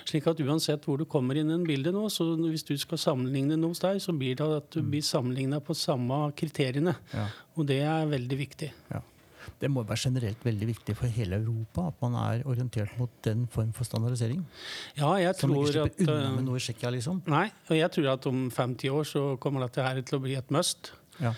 Slik 0.08 0.28
at 0.30 0.40
uansett 0.44 0.86
hvor 0.88 1.00
du 1.00 1.06
kommer 1.08 1.38
inn 1.38 1.52
i 1.52 1.56
en 1.56 1.66
bilde 1.68 1.92
nå, 1.94 2.06
så 2.12 2.30
hvis 2.38 2.66
du 2.68 2.74
skal 2.80 3.00
sammenligne 3.02 3.58
noe 3.58 3.74
hos 3.74 3.84
deg, 3.84 4.00
så 4.04 4.14
blir 4.16 4.38
det 4.38 4.48
at 4.62 4.72
du 4.74 4.82
blir 4.82 5.04
sammenligna 5.04 5.60
på 5.64 5.76
samme 5.76 6.26
kriteriene. 6.38 6.96
Ja. 7.14 7.28
Og 7.58 7.68
det 7.68 7.82
er 7.84 8.10
veldig 8.10 8.42
viktig. 8.46 8.72
Ja. 8.92 9.04
Det 9.58 9.70
må 9.72 9.82
være 9.86 9.98
generelt 10.04 10.44
veldig 10.44 10.68
viktig 10.68 10.94
for 10.98 11.10
hele 11.10 11.38
Europa 11.40 11.88
at 11.90 12.02
man 12.04 12.16
er 12.20 12.44
orientert 12.48 12.92
mot 12.98 13.12
den 13.24 13.46
form 13.50 13.72
for 13.74 13.88
standardisering. 13.88 14.44
Ja, 14.98 15.14
jeg 15.18 15.34
tror 15.40 15.64
at... 15.64 15.72
Som 15.72 15.86
ikke 15.88 15.94
slipper 15.96 16.12
unna 16.12 16.28
eh, 16.28 16.34
med 16.36 16.46
noe 16.46 16.60
i 16.60 16.62
Tsjekkia, 16.62 16.92
liksom. 16.94 17.22
Nei, 17.30 17.46
og 17.70 17.78
jeg 17.78 17.94
tror 17.96 18.10
at 18.14 18.28
om 18.30 18.44
50 18.54 18.94
år 18.94 19.08
så 19.08 19.24
kommer 19.42 19.64
dette 19.66 19.86
her 19.86 20.02
til 20.02 20.20
å 20.20 20.22
bli 20.26 20.36
et 20.38 20.54
must. 20.54 20.92
Ja. 21.18 21.34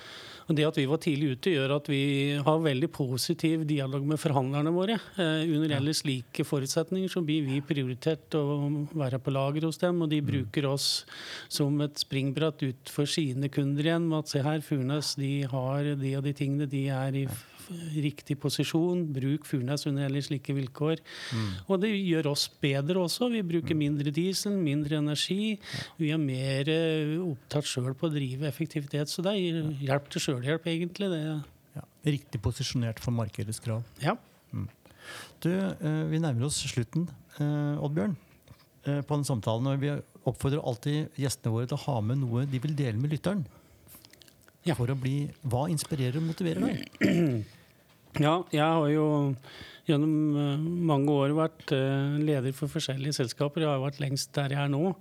Og 0.50 0.56
Det 0.58 0.64
at 0.66 0.78
vi 0.80 0.86
var 0.90 0.98
tidlig 0.98 1.36
ute, 1.36 1.52
gjør 1.54 1.76
at 1.76 1.88
vi 1.92 2.02
har 2.42 2.64
veldig 2.64 2.88
positiv 2.90 3.62
dialog 3.70 4.02
med 4.02 4.18
forhandlerne 4.18 4.72
våre. 4.74 4.96
Eh, 5.14 5.44
under 5.46 5.76
ellers 5.76 6.02
like 6.02 6.42
forutsetninger 6.42 7.12
så 7.12 7.22
blir 7.22 7.44
vi 7.46 7.60
prioritert 7.62 8.34
å 8.34 8.42
være 8.90 9.20
på 9.22 9.30
lager 9.30 9.68
hos 9.68 9.78
dem, 9.78 10.02
og 10.02 10.10
de 10.10 10.18
bruker 10.26 10.66
oss 10.66 11.04
som 11.46 11.78
et 11.86 12.02
springbrett 12.02 12.66
ut 12.66 12.90
for 12.90 13.06
sine 13.06 13.46
kunder 13.48 13.86
igjen. 13.86 14.08
med 14.10 14.24
at 14.24 14.34
se 14.34 14.42
her, 14.42 14.58
Furnes 14.60 15.14
de 15.14 15.46
har 15.46 15.94
de 15.94 16.16
og 16.18 16.26
de 16.26 16.34
tingene, 16.34 16.66
de 16.66 16.88
er 16.90 17.22
i 17.22 17.28
riktig 18.00 18.36
posisjon. 18.40 19.04
Bruk 19.14 19.46
Furnes 19.48 19.86
under 19.88 20.06
ellers 20.06 20.30
like 20.32 20.54
vilkår. 20.54 21.00
Og 21.68 21.80
det 21.82 21.92
gjør 21.94 22.30
oss 22.32 22.48
bedre 22.62 23.04
også. 23.04 23.30
Vi 23.32 23.42
bruker 23.46 23.78
mindre 23.78 24.12
diesel, 24.14 24.56
mindre 24.58 24.98
energi. 25.00 25.56
Vi 26.00 26.10
er 26.14 26.20
mer 26.20 26.70
eh, 26.72 27.16
opptatt 27.22 27.68
sjøl 27.68 27.92
på 27.94 28.08
å 28.08 28.14
drive 28.14 28.48
effektivitet. 28.48 29.10
Så 29.12 29.24
det 29.26 29.36
er 29.36 29.70
hjelp 29.84 30.10
til 30.10 30.26
sjølhjelp, 30.40 30.66
egentlig. 30.66 31.10
Det, 31.12 31.42
Ja. 31.76 31.82
Riktig 32.04 32.40
posisjonert 32.42 32.98
for 32.98 33.12
markedets 33.12 33.60
krav. 33.62 33.84
ja. 34.02 34.16
Du, 35.40 35.50
eh, 35.50 36.04
vi 36.10 36.18
nærmer 36.20 36.44
oss 36.46 36.58
slutten, 36.68 37.08
eh, 37.38 37.80
Oddbjørn, 37.80 38.16
eh, 38.84 39.00
på 39.00 39.16
den 39.16 39.24
samtalen. 39.24 39.66
Og 39.66 39.80
vi 39.80 39.90
oppfordrer 40.26 40.62
alltid 40.62 41.08
gjestene 41.16 41.52
våre 41.52 41.66
til 41.66 41.78
å 41.78 41.84
ha 41.86 42.00
med 42.00 42.18
noe 42.18 42.44
de 42.46 42.58
vil 42.58 42.74
dele 42.76 43.00
med 43.00 43.10
lytteren. 43.10 43.46
Ja. 44.64 44.74
For 44.74 44.86
å 44.86 45.00
bli 45.00 45.30
Hva 45.46 45.68
inspirerer 45.70 46.16
og 46.16 46.28
motiverer 46.28 46.60
deg? 46.60 47.46
Ja, 48.18 48.42
jeg 48.50 48.58
har 48.58 48.88
jo 48.90 49.36
gjennom 49.86 50.84
mange 50.84 51.08
år 51.14 51.30
vært 51.30 51.70
leder 51.70 52.52
for 52.52 52.66
forskjellige 52.66 53.14
selskaper. 53.14 53.62
Jeg 53.62 53.70
har 53.70 53.78
vært 53.78 54.00
lengst 54.02 54.32
der 54.34 54.50
jeg 54.50 54.58
er 54.58 54.68
nå. 54.68 54.96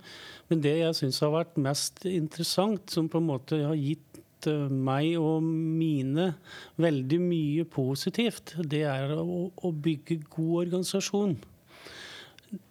Men 0.48 0.60
det 0.62 0.76
jeg 0.78 0.94
syns 0.94 1.18
har 1.18 1.32
vært 1.34 1.58
mest 1.58 2.06
interessant, 2.06 2.88
som 2.88 3.08
på 3.10 3.18
en 3.18 3.26
måte 3.26 3.58
har 3.66 3.74
gitt 3.74 4.09
eh, 4.48 4.68
meg 4.70 5.16
og 5.20 5.42
mine 5.44 6.32
veldig 6.80 7.20
mye 7.22 7.66
positivt, 7.68 8.56
det 8.62 8.84
er 8.88 9.14
å, 9.16 9.50
å 9.50 9.72
bygge 9.72 10.20
god 10.28 10.54
organisasjon. 10.64 11.36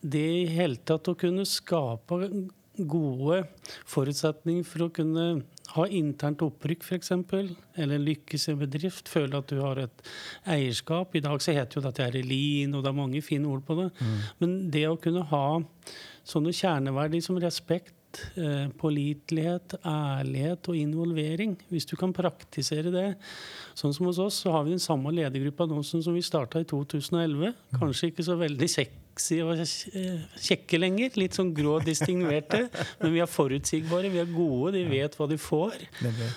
Det 0.02 0.26
i 0.42 0.48
hele 0.52 0.82
tatt 0.84 1.08
å 1.08 1.18
kunne 1.20 1.46
skape 1.48 2.24
gode 2.80 3.44
forutsetninger 3.90 4.66
for 4.68 4.86
å 4.86 4.94
kunne 4.94 5.26
ha 5.76 5.86
internt 5.94 6.42
opprykk, 6.42 6.86
f.eks., 6.86 7.12
eller 7.78 8.02
lykkes 8.02 8.48
i 8.48 8.54
en 8.54 8.62
bedrift, 8.64 9.12
føle 9.12 9.38
at 9.38 9.52
du 9.52 9.60
har 9.62 9.84
et 9.84 10.04
eierskap. 10.50 11.14
I 11.16 11.24
dag 11.26 11.44
så 11.44 11.54
heter 11.56 11.80
jo 11.80 11.86
dette 11.86 12.08
her 12.08 12.18
lean, 12.26 12.74
og 12.74 12.84
det 12.84 12.92
er 12.92 12.98
mange 12.98 13.22
fine 13.26 13.50
ord 13.50 13.66
på 13.68 13.78
det. 13.78 13.90
Men 14.42 14.58
det 14.74 14.88
å 14.90 14.98
kunne 15.02 15.28
ha 15.30 15.46
sånne 16.28 16.56
kjerneverdier 16.56 17.26
som 17.26 17.38
respekt, 17.42 17.94
eh, 18.40 18.68
pålitelighet, 18.80 19.78
ærlighet 19.86 20.70
og 20.72 20.78
involvering, 20.80 21.58
hvis 21.70 21.88
du 21.90 21.96
kan 22.00 22.16
praktisere 22.16 22.94
det 22.94 23.08
Sånn 23.80 23.94
som 23.96 24.10
hos 24.10 24.18
oss, 24.20 24.42
så 24.44 24.52
har 24.52 24.66
vi 24.66 24.74
den 24.74 24.82
samme 24.84 25.12
ledergruppa 25.16 25.68
nå 25.70 25.80
som 25.88 26.02
vi 26.12 26.24
starta 26.26 26.60
i 26.60 26.66
2011. 26.68 27.54
Kanskje 27.80 28.10
ikke 28.10 28.26
så 28.28 28.36
veldig 28.40 28.68
sexy 28.68 29.38
og 29.46 29.54
eh, 29.62 30.26
kjekke 30.36 30.80
lenger. 30.82 31.14
Litt 31.22 31.38
sånn 31.38 31.54
grå 31.56 31.78
distingverte. 31.86 32.66
Men 33.00 33.14
vi 33.16 33.22
er 33.24 33.32
forutsigbare, 33.32 34.12
vi 34.12 34.20
er 34.20 34.34
gode, 34.34 34.74
de 34.76 34.84
vet 34.90 35.16
hva 35.16 35.30
de 35.32 35.38
får. 35.40 35.78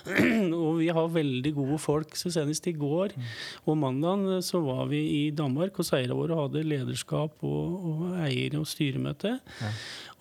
Og 0.63 0.79
vi 0.79 0.93
har 0.95 1.11
veldig 1.17 1.53
gode 1.57 1.81
folk. 1.83 2.15
Så 2.19 2.31
senest 2.35 2.69
i 2.71 2.77
går 2.79 3.17
og 3.67 3.79
mandag 3.81 4.39
så 4.47 4.63
var 4.63 4.87
vi 4.93 5.03
i 5.17 5.23
Danmark, 5.35 5.81
og 5.83 5.91
eierne 5.99 6.19
våre 6.19 6.39
hadde 6.45 6.63
lederskap 6.67 7.43
og, 7.43 7.89
og 7.91 8.07
eier- 8.23 8.59
og 8.61 8.69
styremøte. 8.71 9.35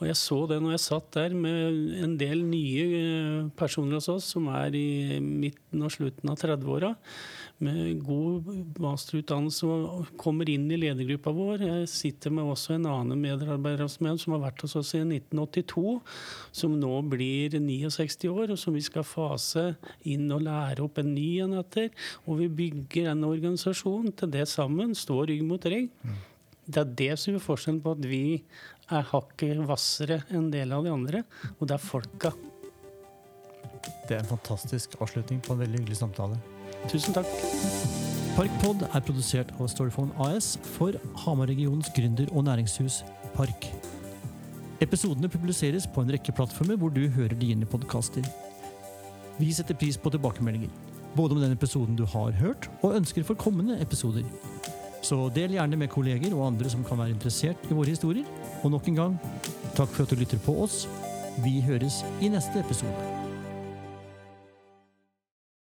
Og 0.01 0.07
jeg 0.09 0.17
så 0.17 0.39
det 0.49 0.57
når 0.63 0.73
jeg 0.73 0.81
satt 0.87 1.11
der 1.13 1.35
med 1.37 1.99
en 2.01 2.15
del 2.17 2.39
nye 2.41 2.85
eh, 2.97 3.49
personer 3.57 3.99
hos 3.99 4.09
oss 4.09 4.31
som 4.33 4.47
er 4.49 4.73
i 4.73 5.19
midten 5.21 5.85
og 5.85 5.93
slutten 5.93 6.31
av 6.31 6.39
30-åra, 6.41 6.95
med 7.61 7.99
god 8.01 8.47
masterutdannelse 8.81 9.67
og 9.69 10.07
kommer 10.17 10.49
inn 10.49 10.65
i 10.73 10.79
ledergruppa 10.81 11.29
vår. 11.37 11.61
Jeg 11.67 11.91
sitter 11.91 12.33
med 12.33 12.49
også 12.49 12.79
en 12.79 12.87
annen 12.89 13.21
medarbeider 13.21 13.85
som 13.91 14.33
har 14.33 14.41
vært 14.47 14.65
hos 14.65 14.73
oss 14.79 14.95
siden 14.95 15.13
1982, 15.13 15.99
som 16.63 16.73
nå 16.81 16.95
blir 17.11 17.59
69 17.61 18.31
år, 18.31 18.55
og 18.55 18.57
som 18.57 18.73
vi 18.73 18.81
skal 18.81 19.05
fase 19.05 19.67
inn 20.09 20.25
og 20.33 20.47
lære 20.47 20.81
opp 20.87 20.97
en 21.03 21.13
ny 21.13 21.29
en 21.45 21.59
etter. 21.61 21.93
Og 22.25 22.41
vi 22.41 22.49
bygger 22.63 23.13
en 23.13 23.29
organisasjon 23.29 24.09
til 24.17 24.33
det 24.33 24.49
sammen, 24.49 24.97
står 24.97 25.29
rygg 25.29 25.45
mot 25.45 25.69
rygg. 25.69 25.93
Det 26.71 26.79
er 26.79 26.91
det 27.01 27.11
som 27.19 27.33
gjør 27.33 27.43
forskjellen 27.43 27.81
på 27.83 27.93
at 27.97 28.05
vi 28.07 28.23
er 28.91 29.07
hakket 29.11 29.59
hvassere 29.67 30.21
enn 30.29 30.45
en 30.45 30.51
del 30.53 30.71
av 30.75 30.85
de 30.85 30.93
andre, 30.93 31.23
og 31.57 31.67
det 31.67 31.75
er 31.75 31.83
folka. 31.83 32.31
Det 34.07 34.15
er 34.15 34.21
en 34.21 34.29
fantastisk 34.29 34.95
avslutning 35.03 35.41
på 35.43 35.55
en 35.55 35.63
veldig 35.63 35.81
hyggelig 35.81 35.99
samtale. 35.99 36.37
Tusen 36.91 37.15
takk. 37.15 37.27
Parkpod 38.37 38.85
er 38.87 39.03
produsert 39.03 39.51
av 39.59 39.67
Storyphone 39.71 40.15
AS 40.23 40.53
for 40.77 40.95
Hamar-regionens 41.25 41.91
gründer- 41.97 42.31
og 42.31 42.45
næringshus 42.47 43.01
Park. 43.35 43.67
Episodene 44.81 45.29
publiseres 45.29 45.89
på 45.91 46.05
en 46.05 46.13
rekke 46.15 46.33
plattformer 46.35 46.79
hvor 46.79 46.93
du 46.95 47.03
hører 47.11 47.35
dine 47.37 47.67
podkaster. 47.67 48.23
Vi 49.41 49.51
setter 49.53 49.75
pris 49.75 49.99
på 49.99 50.13
tilbakemeldinger, 50.13 50.71
både 51.17 51.35
om 51.35 51.43
den 51.43 51.57
episoden 51.57 51.99
du 51.99 52.05
har 52.07 52.31
hørt, 52.39 52.69
og 52.81 52.95
ønsker 53.01 53.27
for 53.27 53.39
kommende 53.39 53.77
episoder. 53.83 54.23
Så 55.01 55.17
del 55.33 55.55
gjerne 55.57 55.79
med 55.79 55.89
kolleger 55.89 56.35
og 56.37 56.45
andre 56.51 56.69
som 56.69 56.85
kan 56.85 56.99
være 57.01 57.15
interessert 57.15 57.65
i 57.69 57.77
våre 57.77 57.93
historier. 57.93 58.27
Og 58.61 58.71
nok 58.71 58.91
en 58.91 58.99
gang, 59.01 59.17
takk 59.77 59.89
for 59.89 60.05
at 60.05 60.13
du 60.13 60.21
lytter 60.21 60.41
på 60.45 60.61
oss. 60.65 60.85
Vi 61.41 61.59
høres 61.65 62.03
i 62.21 62.29
neste 62.29 62.61
episode. 62.61 63.20